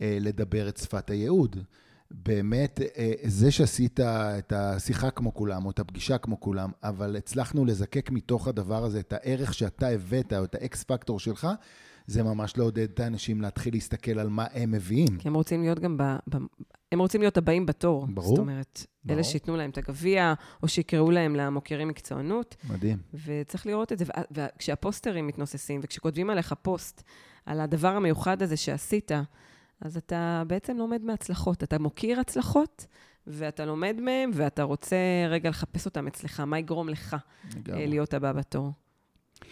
אה, 0.00 0.18
לדבר 0.20 0.68
את 0.68 0.76
שפת 0.76 1.10
הייעוד. 1.10 1.56
באמת, 2.12 2.80
אה, 2.96 3.12
זה 3.24 3.50
שעשית 3.50 4.00
את 4.00 4.52
השיחה 4.56 5.10
כמו 5.10 5.34
כולם, 5.34 5.64
או 5.64 5.70
את 5.70 5.78
הפגישה 5.78 6.18
כמו 6.18 6.40
כולם, 6.40 6.70
אבל 6.82 7.16
הצלחנו 7.16 7.64
לזקק 7.64 8.10
מתוך 8.10 8.48
הדבר 8.48 8.84
הזה 8.84 9.00
את 9.00 9.12
הערך 9.12 9.54
שאתה 9.54 9.88
הבאת, 9.88 10.32
או 10.32 10.44
את 10.44 10.54
ה 10.54 10.69
X 10.69 10.84
factor 10.84 11.20
שלך, 11.20 11.48
זה 12.06 12.22
ממש 12.22 12.56
לעודד 12.56 12.88
את 12.94 13.00
האנשים 13.00 13.40
להתחיל 13.40 13.74
להסתכל 13.74 14.18
על 14.18 14.28
מה 14.28 14.46
הם 14.52 14.70
מביאים. 14.70 15.18
כי 15.18 15.28
הם 15.28 15.34
רוצים 15.34 15.62
להיות 15.62 15.78
גם 15.78 15.96
ב... 15.96 16.02
ב... 16.02 16.36
הם 16.92 16.98
רוצים 16.98 17.20
להיות 17.20 17.36
הבאים 17.36 17.66
בתור. 17.66 18.06
ברור. 18.06 18.28
זאת 18.28 18.38
אומרת, 18.38 18.86
ברור. 19.04 19.14
אלה 19.14 19.24
שייתנו 19.24 19.56
להם 19.56 19.70
את 19.70 19.78
הגביע, 19.78 20.34
או 20.62 20.68
שיקראו 20.68 21.10
להם 21.10 21.36
למוקירי 21.36 21.84
מקצוענות, 21.84 22.56
מדהים. 22.70 22.98
וצריך 23.24 23.66
לראות 23.66 23.92
את 23.92 23.98
זה. 23.98 24.04
וכשהפוסטרים 24.30 25.26
מתנוססים, 25.26 25.80
וכשכותבים 25.84 26.30
עליך 26.30 26.54
פוסט 26.62 27.02
על 27.46 27.60
הדבר 27.60 27.88
המיוחד 27.88 28.42
הזה 28.42 28.56
שעשית, 28.56 29.10
אז 29.82 29.96
אתה 29.96 30.42
בעצם 30.46 30.76
לומד 30.76 31.04
מהצלחות. 31.04 31.62
אתה 31.62 31.78
מוקיר 31.78 32.20
הצלחות, 32.20 32.86
ואתה 33.26 33.64
לומד 33.64 33.96
מהם, 34.00 34.30
ואתה 34.34 34.62
רוצה 34.62 34.96
רגע 35.28 35.50
לחפש 35.50 35.86
אותם 35.86 36.06
אצלך, 36.06 36.40
מה 36.40 36.58
יגרום 36.58 36.88
לך 36.88 37.16
לגמרי. 37.56 37.80
אה, 37.80 37.86
להיות 37.86 38.14
הבא 38.14 38.32
בתור. 38.32 38.72
אתה 39.38 39.46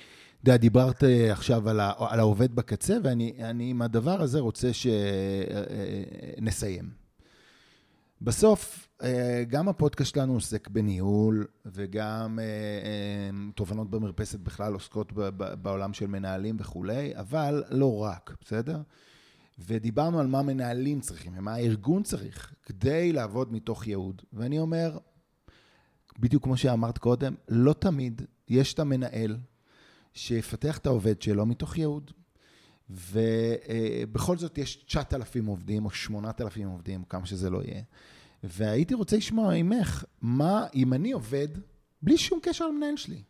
יודע, 0.51 0.57
דיברת 0.57 1.05
אה, 1.05 1.33
עכשיו 1.33 1.69
על, 1.69 1.81
ה, 1.81 1.93
על 1.99 2.21
העובד 2.21 2.55
בקצה, 2.55 2.97
ואני 3.03 3.35
אני 3.41 3.71
עם 3.71 3.83
הדבר 3.83 4.23
הזה 4.23 4.41
רוצה 4.41 4.71
שנסיים. 6.39 6.91
בסוף, 8.23 8.89
אה, 9.03 9.45
גם 9.49 9.69
הפודקאסט 9.69 10.15
שלנו 10.15 10.35
עוסק 10.35 10.69
בניהול, 10.69 11.47
וגם 11.67 12.39
תובנות 13.55 13.91
במרפסת 13.91 14.39
בכלל 14.39 14.73
עוסקות 14.73 15.13
בעולם 15.37 15.93
של 15.93 16.07
מנהלים 16.07 16.57
וכולי, 16.61 17.13
אבל 17.17 17.65
לא 17.71 18.03
רק, 18.03 18.37
בסדר? 18.45 18.81
ודיברנו 19.67 20.21
על 20.21 20.27
מה 20.27 20.43
מנהלים 20.43 21.01
צריכים 21.01 21.33
ומה 21.37 21.55
הארגון 21.55 22.03
צריך 22.03 22.55
כדי 22.63 23.13
לעבוד 23.13 23.53
מתוך 23.53 23.87
ייעוד. 23.87 24.23
ואני 24.33 24.59
אומר, 24.59 24.99
בדיוק 26.19 26.45
כמו 26.45 26.57
שאמרת 26.57 26.99
קודם, 26.99 27.35
לא 27.49 27.73
תמיד 27.73 28.23
יש 28.49 28.75
את 28.75 28.79
המנהל 28.79 29.37
שיפתח 30.15 30.79
את 30.79 30.87
העובד 30.87 31.23
שלו 31.23 31.47
מתוך 31.47 31.79
ייעוד. 31.79 32.11
ובכל 32.91 34.37
זאת 34.37 34.59
יש 34.59 34.77
9,000 34.77 35.47
עובדים 35.47 35.85
או 35.85 35.91
8,000 35.91 36.69
עובדים, 36.69 37.05
כמה 37.05 37.27
שזה 37.27 37.51
לא 37.51 37.63
יהיה. 37.65 37.83
והייתי 38.43 38.95
רוצה 38.95 39.17
לשמוע 39.17 39.63
ממך, 39.63 40.05
מה, 40.21 40.67
אם 40.75 40.93
אני 40.93 41.13
עובד, 41.13 41.49
בלי 42.03 42.19
שום 42.19 42.39
קשר 42.43 42.69
למנהל 42.69 42.97
שלי, 42.97 43.23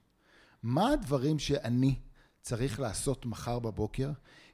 מה 0.62 0.92
הדברים 0.92 1.38
שאני 1.38 1.94
צריך 2.40 2.80
לעשות 2.80 3.26
מחר 3.26 3.58
בבוקר 3.58 4.10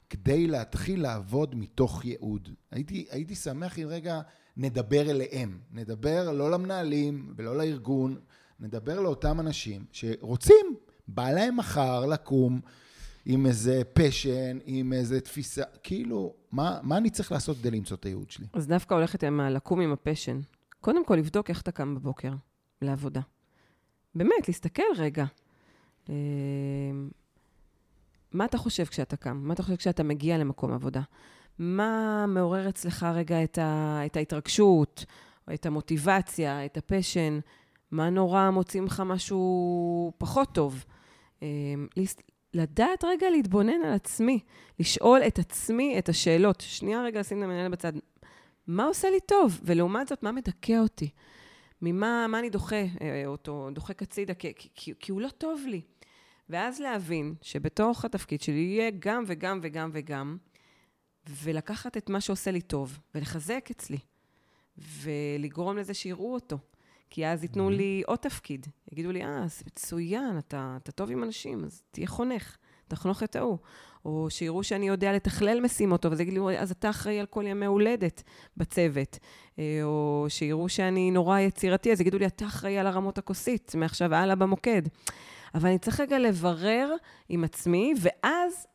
כדי 0.09 0.47
להתחיל 0.47 1.01
לעבוד 1.01 1.55
מתוך 1.55 2.05
ייעוד? 2.05 2.49
הייתי, 2.71 3.05
הייתי 3.09 3.35
שמח 3.35 3.79
אם 3.79 3.87
רגע 3.87 4.21
נדבר 4.57 5.09
אליהם, 5.11 5.59
נדבר 5.71 6.31
לא 6.31 6.51
למנהלים 6.51 7.33
ולא 7.35 7.57
לארגון, 7.57 8.19
נדבר 8.59 8.99
לאותם 8.99 9.39
אנשים 9.39 9.85
שרוצים, 9.91 10.75
בא 11.07 11.31
להם 11.31 11.57
מחר 11.57 12.05
לקום 12.05 12.61
עם 13.25 13.45
איזה 13.45 13.81
פשן, 13.93 14.57
עם 14.65 14.93
איזה 14.93 15.21
תפיסה, 15.21 15.63
כאילו, 15.83 16.33
מה, 16.51 16.79
מה 16.83 16.97
אני 16.97 17.09
צריך 17.09 17.31
לעשות 17.31 17.57
כדי 17.57 17.71
למצוא 17.71 17.97
את 17.97 18.05
הייעוד 18.05 18.31
שלי? 18.31 18.47
אז 18.53 18.67
דווקא 18.67 18.93
הולכת 18.93 19.23
עם 19.23 19.39
הלקום 19.39 19.81
עם 19.81 19.91
הפשן. 19.91 20.39
קודם 20.81 21.05
כל, 21.05 21.15
לבדוק 21.15 21.49
איך 21.49 21.61
אתה 21.61 21.71
קם 21.71 21.95
בבוקר 21.95 22.33
לעבודה. 22.81 23.21
באמת, 24.15 24.47
להסתכל 24.47 24.83
רגע. 24.97 25.25
מה 28.31 28.45
אתה 28.45 28.57
חושב 28.57 28.85
כשאתה 28.85 29.15
קם? 29.15 29.37
מה 29.43 29.53
אתה 29.53 29.63
חושב 29.63 29.75
כשאתה 29.75 30.03
מגיע 30.03 30.37
למקום 30.37 30.73
עבודה? 30.73 31.01
מה 31.59 32.25
מעורר 32.27 32.69
אצלך 32.69 33.03
רגע 33.13 33.43
את, 33.43 33.57
ה, 33.57 33.99
את 34.05 34.17
ההתרגשות, 34.17 35.05
או 35.47 35.53
את 35.53 35.65
המוטיבציה, 35.65 36.65
את 36.65 36.77
הפשן? 36.77 37.39
מה 37.91 38.09
נורא 38.09 38.49
מוציא 38.49 38.81
ממך 38.81 39.03
משהו 39.05 40.11
פחות 40.17 40.49
טוב? 40.53 40.85
להס- 41.97 42.21
לדעת 42.53 43.03
רגע 43.03 43.29
להתבונן 43.29 43.81
על 43.85 43.93
עצמי, 43.93 44.39
לשאול 44.79 45.21
את 45.27 45.39
עצמי 45.39 45.99
את 45.99 46.09
השאלות. 46.09 46.61
שנייה 46.61 47.03
רגע 47.03 47.19
לשים 47.19 47.37
את 47.39 47.43
המנהל 47.43 47.71
בצד. 47.71 47.93
מה 48.67 48.85
עושה 48.85 49.09
לי 49.09 49.19
טוב? 49.19 49.59
ולעומת 49.63 50.07
זאת, 50.07 50.23
מה 50.23 50.31
מדכא 50.31 50.79
אותי? 50.79 51.09
ממה 51.81 52.25
מה 52.27 52.39
אני 52.39 52.49
דוחה 52.49 52.75
אה, 53.01 53.23
אותו, 53.25 53.69
דוחק 53.73 54.01
הצידה, 54.01 54.33
כי, 54.33 54.53
כי, 54.75 54.93
כי 54.99 55.11
הוא 55.11 55.21
לא 55.21 55.29
טוב 55.29 55.61
לי. 55.67 55.81
ואז 56.49 56.79
להבין 56.79 57.35
שבתוך 57.41 58.05
התפקיד 58.05 58.41
שלי 58.41 58.59
יהיה 58.59 58.91
גם 58.99 59.23
וגם 59.27 59.59
וגם 59.63 59.89
וגם, 59.93 60.37
ולקחת 61.43 61.97
את 61.97 62.09
מה 62.09 62.21
שעושה 62.21 62.51
לי 62.51 62.61
טוב, 62.61 62.99
ולחזק 63.15 63.67
אצלי, 63.71 63.97
ולגרום 64.77 65.77
לזה 65.77 65.93
שיראו 65.93 66.33
אותו. 66.33 66.57
כי 67.09 67.27
אז 67.27 67.43
ייתנו 67.43 67.69
לי 67.69 68.03
עוד 68.05 68.19
תפקיד. 68.19 68.67
יגידו 68.91 69.11
לי, 69.11 69.23
אה, 69.23 69.47
זה 69.47 69.63
מצוין, 69.67 70.37
אתה, 70.37 70.77
אתה 70.83 70.91
טוב 70.91 71.11
עם 71.11 71.23
אנשים, 71.23 71.65
אז 71.65 71.83
תהיה 71.91 72.07
חונך, 72.07 72.57
תחנוך 72.87 73.23
את 73.23 73.35
ההוא. 73.35 73.57
או 74.05 74.27
שיראו 74.29 74.63
שאני 74.63 74.87
יודע 74.87 75.13
לתכלל 75.13 75.61
משימות 75.61 76.01
טוב, 76.01 76.13
אז 76.13 76.19
יגידו 76.19 76.49
לי, 76.49 76.59
אז 76.59 76.71
אתה 76.71 76.89
אחראי 76.89 77.19
על 77.19 77.25
כל 77.25 77.43
ימי 77.47 77.65
הולדת 77.65 78.23
בצוות. 78.57 79.19
אה, 79.59 79.79
או 79.83 80.25
שיראו 80.29 80.69
שאני 80.69 81.11
נורא 81.11 81.39
יצירתי, 81.39 81.91
אז 81.91 82.01
יגידו 82.01 82.17
לי, 82.17 82.25
אתה 82.25 82.45
אחראי 82.45 82.77
על 82.77 82.87
הרמות 82.87 83.17
הכוסית, 83.17 83.75
מעכשיו 83.75 84.11
והלאה 84.11 84.35
במוקד. 84.35 84.81
אבל 85.55 85.69
אני 85.69 85.79
צריך 85.79 85.99
רגע 85.99 86.19
לברר 86.19 86.93
עם 87.29 87.43
עצמי, 87.43 87.93
ואז 88.01 88.67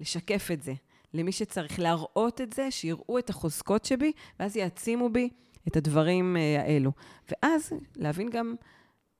לשקף 0.00 0.48
את 0.52 0.62
זה 0.62 0.72
למי 1.14 1.32
שצריך, 1.32 1.78
להראות 1.78 2.40
את 2.40 2.52
זה, 2.52 2.70
שיראו 2.70 3.18
את 3.18 3.30
החוזקות 3.30 3.84
שבי, 3.84 4.12
ואז 4.40 4.56
יעצימו 4.56 5.08
בי 5.08 5.28
את 5.68 5.76
הדברים 5.76 6.36
אה, 6.36 6.62
האלו. 6.62 6.92
ואז 7.30 7.72
להבין 7.96 8.30
גם, 8.30 8.54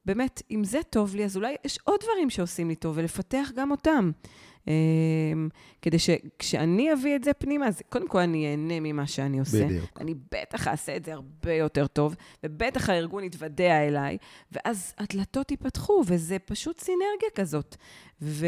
באמת, 0.07 0.43
אם 0.51 0.65
זה 0.65 0.79
טוב 0.91 1.17
לי, 1.17 1.25
אז 1.25 1.37
אולי 1.37 1.55
יש 1.65 1.79
עוד 1.85 2.01
דברים 2.03 2.31
שעושים 2.31 2.69
לי 2.69 2.75
טוב, 2.75 2.99
ולפתח 2.99 3.49
גם 3.57 3.71
אותם. 3.71 4.11
אה, 4.69 4.73
כדי 5.83 5.99
שכשאני 5.99 6.93
אביא 6.93 7.17
את 7.17 7.25
זה 7.25 7.33
פנימה, 7.33 7.69
אז 7.69 7.83
קודם 7.89 8.09
כל 8.09 8.19
אני 8.19 8.51
אהנה 8.51 8.81
ממה 8.81 9.07
שאני 9.07 9.41
עושה. 9.41 9.67
בדיוק. 9.67 10.01
אני 10.01 10.15
בטח 10.33 10.69
אעשה 10.69 10.97
את 10.97 11.05
זה 11.05 11.13
הרבה 11.13 11.53
יותר 11.53 11.87
טוב, 11.87 12.17
ובטח 12.45 12.91
הארגון 12.91 13.25
יתוודע 13.25 13.87
אליי, 13.87 14.17
ואז 14.53 14.95
הדלתות 14.99 15.51
ייפתחו, 15.51 16.03
וזה 16.07 16.39
פשוט 16.39 16.81
סינרגיה 16.81 17.29
כזאת. 17.35 17.77
ו- 18.23 18.47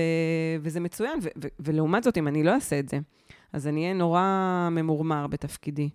וזה 0.61 0.81
מצוין, 0.81 1.19
ו- 1.23 1.29
ו- 1.43 1.49
ולעומת 1.61 2.03
זאת, 2.03 2.19
אם 2.19 2.29
אני 2.29 2.43
לא 2.43 2.55
אעשה 2.55 2.79
את 2.79 2.89
זה, 2.89 2.99
אז 3.53 3.67
אני 3.67 3.83
אהיה 3.83 3.95
נורא 3.95 4.69
ממורמר 4.71 5.27
בתפקידי, 5.27 5.89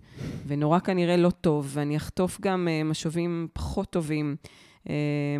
ונורא 0.47 0.79
כנראה 0.79 1.17
לא 1.17 1.29
טוב, 1.29 1.71
ואני 1.73 1.97
אחטוף 1.97 2.41
גם 2.41 2.67
uh, 2.67 2.87
משובים 2.87 3.47
פחות 3.53 3.89
טובים, 3.89 4.35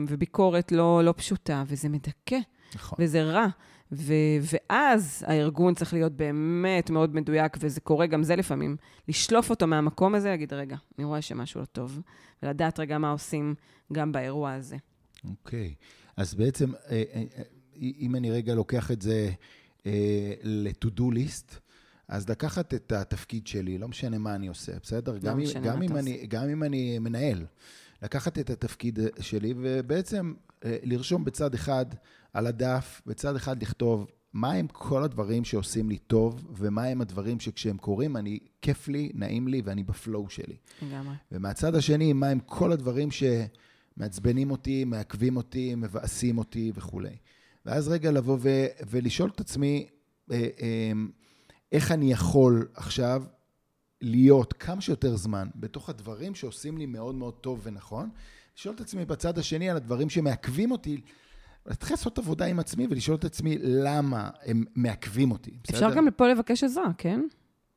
וביקורת 0.08 0.72
לא, 0.72 1.02
לא 1.04 1.14
פשוטה, 1.18 1.64
וזה 1.68 1.90
מדכא, 1.90 2.38
נכון. 2.76 2.98
וזה 3.02 3.24
רע. 3.24 3.48
ו- 3.92 4.14
ואז 4.54 5.24
הארגון 5.28 5.74
צריך 5.74 5.94
להיות 5.94 6.12
באמת 6.12 6.90
מאוד 6.90 7.16
מדויק, 7.16 7.58
וזה 7.60 7.82
קורה 7.82 8.06
גם 8.08 8.24
זה 8.24 8.36
לפעמים, 8.36 8.76
לשלוף 9.08 9.50
אותו 9.50 9.68
מהמקום 9.68 10.16
הזה, 10.16 10.30
להגיד, 10.30 10.54
רגע, 10.54 10.76
אני 10.98 11.06
רואה 11.06 11.22
שמשהו 11.22 11.60
לא 11.62 11.66
טוב, 11.66 12.00
ולדעת 12.44 12.80
רגע 12.80 12.98
מה 12.98 13.12
עושים 13.12 13.56
גם 13.94 14.12
באירוע 14.12 14.54
הזה. 14.54 14.78
אוקיי. 15.30 15.74
אז 16.18 16.34
בעצם, 16.36 16.72
אה, 16.74 16.80
אה, 17.14 17.24
אה, 17.38 17.44
אם 17.82 18.16
אני 18.16 18.32
רגע 18.32 18.56
לוקח 18.56 18.92
את 18.92 19.02
זה 19.02 19.30
ל-to-do 20.44 21.02
list, 21.02 21.56
אז 22.08 22.30
לקחת 22.30 22.74
את 22.74 22.92
התפקיד 22.92 23.48
שלי, 23.48 23.78
לא 23.78 23.88
משנה 23.88 24.18
מה 24.18 24.36
אני 24.36 24.48
עושה, 24.48 24.72
בסדר? 24.84 25.18
גם 25.18 25.38
אם- 25.40 25.44
משנה 25.44 25.68
גם 25.68 25.80
מה 25.80 25.86
אם 25.86 25.98
אני- 25.98 26.26
גם 26.28 26.50
אם 26.50 26.64
אני 26.64 27.00
מנהל, 27.00 27.46
לקחת 28.04 28.40
את 28.40 28.50
התפקיד 28.50 29.00
שלי 29.20 29.54
ובעצם 29.58 30.34
אה, 30.66 30.78
לרשום 30.84 31.26
בצד 31.26 31.54
אחד 31.54 31.86
על 32.34 32.48
הדף, 32.48 33.02
בצד 33.06 33.36
אחד 33.36 33.62
לכתוב 33.62 34.08
מה 34.34 34.52
הם 34.52 34.68
כל 34.68 35.04
הדברים 35.04 35.44
שעושים 35.46 35.90
לי 35.90 35.98
טוב, 35.98 36.48
ומה 36.58 36.84
הם 36.84 37.02
הדברים 37.02 37.40
שכשהם 37.40 37.78
קורים, 37.78 38.18
אני, 38.18 38.40
כיף 38.62 38.88
לי, 38.88 39.12
נעים 39.14 39.48
לי 39.48 39.62
ואני 39.66 39.84
בפלואו 39.84 40.30
שלי. 40.30 40.56
לגמרי. 40.82 41.16
ומהצד 41.32 41.76
השני, 41.76 42.14
מה 42.14 42.28
הם 42.28 42.40
כל 42.40 42.72
הדברים 42.72 43.10
שמעצבנים 43.12 44.52
אותי, 44.52 44.84
מעכבים 44.86 45.38
אותי, 45.38 45.76
מבאסים 45.76 46.38
אותי 46.38 46.72
וכולי. 46.76 47.16
ואז 47.66 47.88
רגע 47.88 48.12
לבוא 48.12 48.38
ו- 48.42 48.68
ולשאול 48.90 49.30
את 49.36 49.40
עצמי, 49.40 49.88
אה, 50.32 50.38
אה, 50.38 50.92
איך 51.72 51.92
אני 51.92 52.12
יכול 52.12 52.68
עכשיו 52.74 53.24
להיות 54.04 54.54
כמה 54.54 54.82
שיותר 54.82 55.16
זמן 55.16 55.48
בתוך 55.56 55.90
הדברים 55.90 56.36
שעושים 56.36 56.78
לי 56.78 56.86
מאוד 56.86 57.16
מאוד 57.16 57.34
טוב 57.34 57.60
ונכון, 57.64 58.10
לשאול 58.58 58.76
את 58.76 58.82
עצמי 58.82 59.06
בצד 59.06 59.38
השני 59.38 59.70
על 59.70 59.78
הדברים 59.78 60.10
שמעכבים 60.10 60.72
אותי, 60.72 61.02
להתחיל 61.66 61.94
לעשות 61.94 62.18
עבודה 62.18 62.46
עם 62.46 62.60
עצמי 62.60 62.88
ולשאול 62.90 63.18
את 63.18 63.26
עצמי 63.26 63.58
למה 63.62 64.30
הם 64.46 64.64
מעכבים 64.76 65.32
אותי. 65.32 65.52
אפשר 65.70 65.88
בסדר? 65.88 65.96
גם 65.96 66.08
פה 66.16 66.28
לבקש 66.28 66.64
עזרה, 66.64 66.92
כן? 66.98 67.22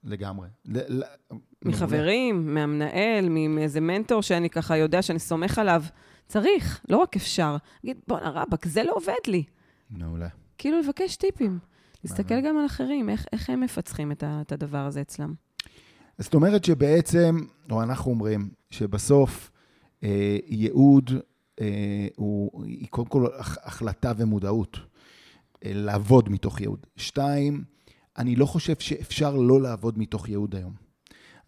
לגמרי. 0.04 0.48
מחברים, 1.64 2.54
מהמנהל, 2.54 3.28
מאיזה 3.28 3.80
מנטור 3.80 4.22
שאני 4.22 4.50
ככה 4.50 4.76
יודע 4.76 5.02
שאני 5.02 5.18
סומך 5.18 5.58
עליו. 5.58 5.82
צריך, 6.26 6.84
לא 6.88 6.96
רק 6.96 7.16
אפשר. 7.16 7.56
להגיד, 7.84 8.00
בואנה 8.08 8.30
רבאק, 8.30 8.66
זה 8.66 8.82
לא 8.82 8.92
עובד 8.94 9.12
לי. 9.26 9.44
מעולה. 9.90 10.28
כאילו 10.58 10.78
לבקש 10.78 11.16
טיפים. 11.16 11.58
להסתכל. 12.04 12.40
גם 12.40 12.58
על 12.58 12.66
אחרים, 12.66 13.10
איך, 13.10 13.26
איך 13.32 13.50
הם 13.50 13.60
מפצחים 13.60 14.12
את, 14.12 14.22
ה, 14.22 14.40
את 14.40 14.52
הדבר 14.52 14.78
הזה 14.78 15.00
אצלם. 15.00 15.34
זאת 16.18 16.34
אומרת 16.34 16.64
שבעצם, 16.64 17.38
או 17.70 17.82
אנחנו 17.82 18.10
אומרים, 18.10 18.48
שבסוף 18.70 19.50
אה, 20.04 20.38
ייעוד 20.46 21.10
אה, 21.60 22.08
הוא, 22.16 22.64
היא 22.64 22.88
קודם 22.90 23.08
כל 23.08 23.26
החלטה 23.38 24.12
ומודעות, 24.16 24.78
אה, 25.64 25.70
לעבוד 25.74 26.28
מתוך 26.28 26.60
ייעוד. 26.60 26.86
שתיים, 26.96 27.64
אני 28.18 28.36
לא 28.36 28.46
חושב 28.46 28.74
שאפשר 28.78 29.36
לא 29.36 29.60
לעבוד 29.60 29.98
מתוך 29.98 30.28
ייעוד 30.28 30.54
היום. 30.54 30.86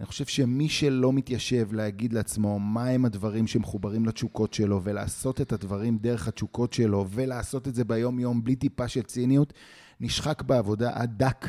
אני 0.00 0.06
חושב 0.06 0.26
שמי 0.26 0.68
שלא 0.68 1.12
מתיישב 1.12 1.72
להגיד 1.72 2.12
לעצמו 2.12 2.58
מהם 2.58 3.04
הדברים 3.04 3.46
שמחוברים 3.46 4.06
לתשוקות 4.06 4.54
שלו, 4.54 4.80
ולעשות 4.84 5.40
את 5.40 5.52
הדברים 5.52 5.98
דרך 5.98 6.28
התשוקות 6.28 6.72
שלו, 6.72 7.06
ולעשות 7.10 7.68
את 7.68 7.74
זה 7.74 7.84
ביום-יום 7.84 8.44
בלי 8.44 8.56
טיפה 8.56 8.88
של 8.88 9.02
ציניות, 9.02 9.52
נשחק 10.00 10.42
בעבודה 10.42 10.90
עד 10.94 11.18
דק. 11.18 11.46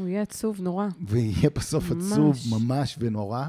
הוא 0.00 0.08
יהיה 0.08 0.22
עצוב 0.22 0.60
נורא. 0.60 0.88
ויהיה 1.06 1.50
בסוף 1.54 1.90
ממש. 1.90 2.12
עצוב 2.12 2.36
ממש 2.50 2.96
ונורא. 3.00 3.46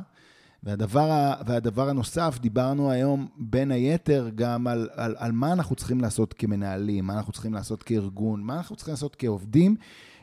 והדבר, 0.64 1.34
והדבר 1.46 1.90
הנוסף, 1.90 2.38
דיברנו 2.42 2.92
היום 2.92 3.28
בין 3.38 3.72
היתר 3.72 4.30
גם 4.36 4.68
על, 4.68 4.90
על, 4.94 5.16
על 5.18 5.32
מה 5.32 5.54
אנחנו 5.54 5.76
צריכים 5.76 6.02
לעשות 6.02 6.34
כמנהלים, 6.34 7.06
מה 7.06 7.14
אנחנו 7.14 7.34
צריכים 7.34 7.54
לעשות 7.54 7.84
כארגון, 7.84 8.42
מה 8.44 8.58
אנחנו 8.58 8.76
צריכים 8.76 8.92
לעשות 8.92 9.16
כעובדים, 9.16 9.76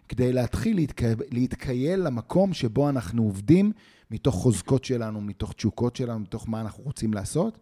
כדי 0.09 0.33
להתחיל 0.33 0.77
להתק... 0.77 1.03
להתקייל 1.31 2.01
למקום 2.01 2.53
שבו 2.53 2.89
אנחנו 2.89 3.23
עובדים, 3.23 3.73
מתוך 4.11 4.35
חוזקות 4.35 4.85
שלנו, 4.85 5.21
מתוך 5.21 5.53
תשוקות 5.53 5.97
שלנו, 5.97 6.19
מתוך 6.19 6.49
מה 6.49 6.61
אנחנו 6.61 6.85
רוצים 6.85 7.15
לעשות. 7.15 7.59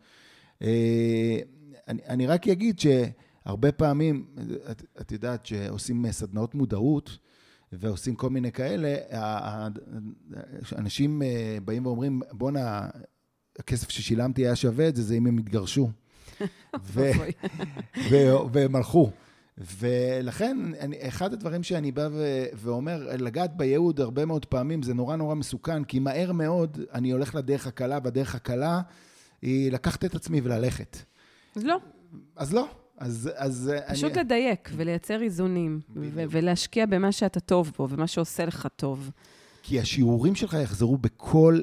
אה, 0.63 1.39
אני, 1.89 2.03
אני 2.09 2.27
רק 2.27 2.49
אגיד 2.49 2.79
שהרבה 2.79 3.73
פעמים, 3.73 4.27
את, 4.71 4.83
את 5.01 5.13
יודעת, 5.13 5.47
שעושים 5.47 6.13
סדנאות 6.13 6.55
מודעות, 6.55 7.19
ועושים 7.79 8.15
כל 8.15 8.31
מיני 8.31 8.53
כאלה, 8.53 8.97
אנשים 10.79 11.23
אה, 11.23 11.59
באים 11.65 11.87
ואומרים, 11.87 12.21
בואנה, 12.33 12.89
הכסף 13.59 13.91
ששילמתי 13.91 14.47
היה 14.47 14.57
שווה 14.57 14.89
את 14.89 14.97
זה, 14.97 15.03
זה 15.03 15.15
אם 15.15 15.27
הם 15.27 15.39
התגרשו. 15.39 15.91
והם 18.53 18.77
הלכו. 18.77 19.11
ולכן, 19.59 20.57
אני, 20.81 21.09
אחד 21.09 21.33
הדברים 21.33 21.63
שאני 21.63 21.93
בא 21.93 22.09
ו- 22.13 22.47
ואומר, 22.55 23.17
לגעת 23.19 23.57
בייעוד 23.57 24.01
הרבה 24.01 24.25
מאוד 24.25 24.45
פעמים 24.45 24.83
זה 24.83 24.95
נורא 24.95 25.17
נורא 25.17 25.35
מסוכן, 25.35 25.85
כי 25.85 25.99
מהר 25.99 26.33
מאוד 26.33 26.81
אני 26.93 27.11
הולך 27.11 27.35
לדרך 27.35 27.67
הקלה, 27.67 27.99
והדרך 28.05 28.35
הקלה 28.35 28.81
היא 29.43 29.73
לקחת 29.73 30.05
את 30.05 30.15
עצמי 30.15 30.41
וללכת. 30.41 30.97
אז 31.57 31.65
לא. 31.65 31.77
אז 32.37 32.55
לא. 32.55 32.69
אז, 32.99 33.31
אז 33.37 33.73
פשוט 33.91 34.13
אני... 34.13 34.21
לדייק 34.21 34.71
ולייצר 34.77 35.23
איזונים, 35.23 35.81
ו- 35.97 36.25
ולהשקיע 36.31 36.87
במה 36.87 37.13
שאתה 37.13 37.41
טוב 37.41 37.73
בו 37.79 37.89
ומה 37.91 38.07
שעושה 38.07 38.45
לך 38.45 38.69
טוב. 38.77 39.11
כי 39.63 39.81
השיעורים 39.81 40.35
שלך 40.35 40.57
יחזרו 40.63 40.99
בכל 40.99 41.61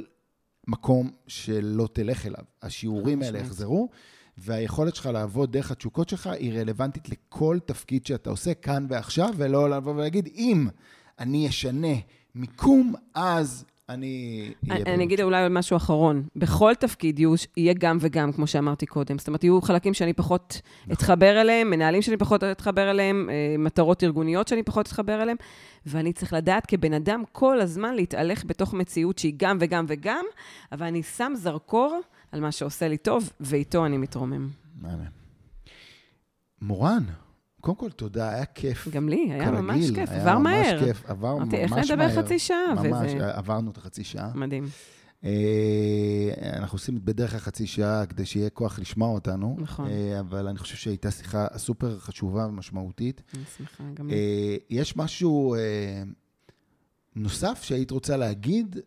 מקום 0.68 1.12
שלא 1.28 1.88
תלך 1.94 2.26
אליו. 2.26 2.44
השיעורים 2.62 3.22
האלה 3.22 3.40
יחזרו, 3.40 3.90
והיכולת 4.38 4.96
שלך 4.96 5.06
לעבוד 5.06 5.52
דרך 5.52 5.72
התשוקות 5.72 6.10
שלך 6.10 6.28
היא 6.28 6.60
רלוונטית 6.60 7.10
לכל 7.10 7.60
תפקיד 7.66 8.06
שאתה 8.06 8.30
עושה 8.30 8.54
כאן 8.54 8.86
ועכשיו, 8.90 9.34
ולא 9.38 9.70
לבוא 9.70 9.94
ולהגיד, 9.94 10.30
אם 10.36 10.68
אני 11.20 11.50
אשנה 11.50 11.96
מיקום, 12.36 12.94
אז 13.14 13.66
אני... 13.90 14.54
אני 14.70 15.04
אגיד 15.04 15.22
אולי 15.22 15.48
משהו 15.50 15.78
אחרון. 15.78 16.24
בכל 16.36 16.74
תפקיד 16.80 17.20
יהיה 17.58 17.74
גם 17.74 17.98
וגם, 18.02 18.32
כמו 18.32 18.48
שאמרתי 18.48 18.86
קודם. 18.86 19.18
זאת 19.18 19.28
אומרת, 19.28 19.44
יהיו 19.44 19.62
חלקים 19.62 19.94
שאני 19.94 20.14
פחות 20.14 20.62
נכון. 20.82 20.94
אתחבר 20.94 21.42
אליהם, 21.42 21.70
מנהלים 21.70 22.02
שאני 22.02 22.18
פחות 22.18 22.44
אתחבר 22.44 22.92
אליהם, 22.92 23.30
אה, 23.30 23.56
מטרות 23.60 24.04
ארגוניות 24.04 24.48
שאני 24.48 24.64
פחות 24.64 24.86
אתחבר 24.86 25.24
אליהם, 25.24 25.38
ואני 25.86 26.14
צריך 26.14 26.34
לדעת 26.34 26.66
כבן 26.66 26.94
אדם 26.94 27.24
כל 27.32 27.62
הזמן 27.62 27.96
להתהלך 27.96 28.46
בתוך 28.46 28.74
מציאות 28.74 29.18
שהיא 29.18 29.34
גם 29.38 29.58
וגם 29.60 29.86
וגם, 29.88 30.26
אבל 30.72 30.86
אני 30.86 31.04
שם 31.04 31.34
זרקור 31.36 32.00
על 32.32 32.42
מה 32.42 32.52
שעושה 32.52 32.88
לי 32.88 32.98
טוב, 32.98 33.32
ואיתו 33.40 33.86
אני 33.86 33.98
מתרומם. 33.98 34.48
מורן, 36.62 37.04
קודם 37.64 37.78
כל, 37.78 37.90
תודה, 37.92 38.30
היה 38.30 38.46
כיף. 38.46 38.88
גם 38.88 39.10
לי, 39.10 39.32
היה 39.32 39.46
כרגיל, 39.46 39.62
ממש 39.62 39.92
כיף, 39.92 40.10
עבר 40.10 40.38
מהר. 40.38 40.54
היה 40.54 40.74
ממש 40.74 40.84
כיף, 40.84 41.06
עבר 41.06 41.38
ממש 41.38 41.54
מהר. 41.54 41.62
איך 41.62 41.92
נדבר 41.92 42.10
חצי 42.10 42.40
שעה? 42.40 42.74
ממש, 42.76 43.12
וזה... 43.14 43.38
עברנו 43.38 43.72
את 43.72 43.78
החצי 43.78 44.04
שעה. 44.04 44.32
מדהים. 44.36 44.64
אה, 45.24 45.30
אנחנו 46.58 46.76
עושים 46.76 47.00
בדרך 47.06 47.32
כלל 47.32 47.40
חצי 47.40 47.68
שעה 47.68 48.06
כדי 48.06 48.26
שיהיה 48.26 48.50
כוח 48.50 48.80
לשמוע 48.80 49.10
אותנו. 49.10 49.56
נכון. 49.60 49.88
אה, 49.88 50.20
אבל 50.20 50.48
אני 50.48 50.58
חושב 50.58 50.76
שהייתה 50.76 51.12
שיחה 51.12 51.48
סופר 51.58 52.00
חשובה 52.00 52.48
ומשמעותית. 52.48 53.22
אני 53.36 53.44
שמחה, 53.58 53.84
גם 53.94 54.08
לי. 54.08 54.14
אה, 54.14 54.56
יש 54.70 54.98
משהו 54.98 55.56
נוסף 57.16 57.64
שהיית 57.64 57.92
רוצה 57.92 58.18
להגיד 58.18 58.78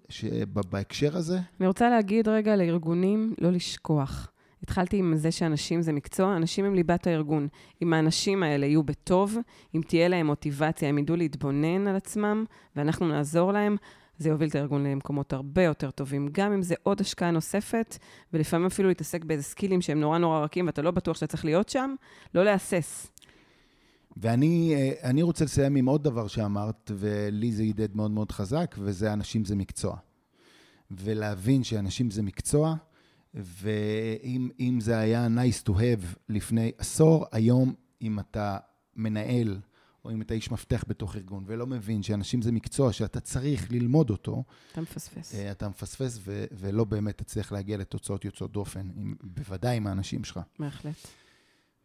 בהקשר 0.71 1.17
הזה? 1.17 1.39
אני 1.61 1.67
רוצה 1.67 1.91
להגיד 1.91 2.29
רגע 2.29 2.57
לארגונים 2.57 3.35
לא 3.41 3.51
לשכוח. 3.53 4.31
התחלתי 4.67 4.97
עם 4.97 5.17
זה 5.17 5.31
שאנשים 5.31 5.83
זה 5.83 5.93
מקצוע, 5.93 6.37
אנשים 6.37 6.65
הם 6.65 6.75
ליבת 6.75 7.07
הארגון. 7.07 7.49
אם 7.83 7.93
האנשים 7.93 8.43
האלה 8.43 8.67
יהיו 8.67 8.83
בטוב, 8.83 9.37
אם 9.75 9.81
תהיה 9.87 10.09
להם 10.09 10.27
מוטיבציה, 10.27 10.89
הם 10.89 10.99
ידעו 10.99 11.17
להתבונן 11.17 11.87
על 11.87 11.97
עצמם, 11.97 12.45
ואנחנו 12.77 13.09
נעזור 13.09 13.53
להם, 13.53 13.77
זה 14.19 14.29
יוביל 14.29 14.49
את 14.49 14.55
הארגון 14.55 14.87
למקומות 14.87 15.33
הרבה 15.33 15.63
יותר 15.63 15.91
טובים. 15.91 16.29
גם 16.33 16.53
אם 16.53 16.63
זה 16.63 16.75
עוד 16.83 17.01
השקעה 17.01 17.31
נוספת, 17.31 17.99
ולפעמים 18.33 18.67
אפילו 18.67 18.89
להתעסק 18.89 19.25
באיזה 19.25 19.43
סקילים 19.43 19.81
שהם 19.81 20.01
נורא 20.01 20.19
נורא 20.19 20.41
רכים, 20.41 20.67
ואתה 20.67 20.83
לא 20.83 20.91
בטוח 20.91 21.17
שאתה 21.17 21.27
צריך 21.27 21.45
להיות 21.45 21.69
שם, 21.69 21.95
לא 22.35 22.45
להסס. 22.45 23.11
ואני 24.17 24.75
אה, 25.03 25.23
רוצה 25.23 25.45
לסיים 25.45 25.77
עם 25.77 25.87
עוד 25.87 26.05
דבר 26.05 26.27
שאמרת, 26.27 26.91
ולי 26.95 27.53
זה 27.53 27.65
ידד 27.65 27.97
מאוד 27.97 28.11
מאוד 28.11 28.33
חזק, 28.33 28.75
וזה 28.79 29.13
אנשים 29.13 29.45
זה 29.45 29.57
מקצוע. 29.57 29.97
ולהבין 30.91 31.65
שאנשים 31.65 32.11
זה 32.11 32.23
מקצוע, 32.23 32.75
ואם 33.37 34.79
זה 34.81 34.99
היה 34.99 35.27
nice 35.27 35.69
to 35.69 35.73
have 35.73 36.17
לפני 36.29 36.73
עשור, 36.79 37.27
היום 37.33 37.75
אם 38.03 38.19
אתה 38.19 38.57
מנהל, 38.97 39.59
או 40.05 40.11
אם 40.11 40.23
אתה 40.23 40.35
איש 40.35 40.51
מפתח 40.51 40.85
בתוך 40.89 41.17
ארגון, 41.17 41.45
ולא 41.47 41.67
מבין 41.67 42.03
שאנשים 42.03 42.43
זה 42.43 42.53
מקצוע 42.53 42.93
שאתה 42.93 43.21
צריך 43.21 43.73
ללמוד 43.73 44.11
אותו, 44.11 44.45
אתה 44.73 44.81
מפספס. 44.81 45.35
אה, 45.35 45.51
אתה 45.51 45.69
מפספס 45.69 46.19
ו- 46.25 46.45
ולא 46.53 46.85
באמת 46.85 47.19
תצליח 47.19 47.53
להגיע 47.53 47.77
לתוצאות 47.77 48.25
יוצאות 48.25 48.53
דופן, 48.53 48.89
עם, 48.97 49.15
בוודאי 49.23 49.77
עם 49.77 49.87
האנשים 49.87 50.25
שלך. 50.25 50.41
בהחלט. 50.59 50.95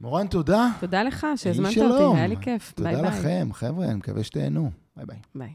מורן, 0.02 0.28
תודה. 0.28 0.70
תודה 0.80 1.04
לך 1.04 1.28
שהזמנת 1.36 1.78
אותי, 1.78 2.18
היה 2.18 2.28
לי 2.28 2.36
כיף. 2.42 2.72
תודה 2.72 2.92
ביי 2.92 3.02
לכם, 3.02 3.44
ביי. 3.46 3.54
חבר'ה, 3.54 3.86
אני 3.86 3.96
מקווה 3.96 4.24
שתהנו. 4.24 4.72
ביי 4.96 5.06
ביי. 5.06 5.18
ביי. 5.36 5.54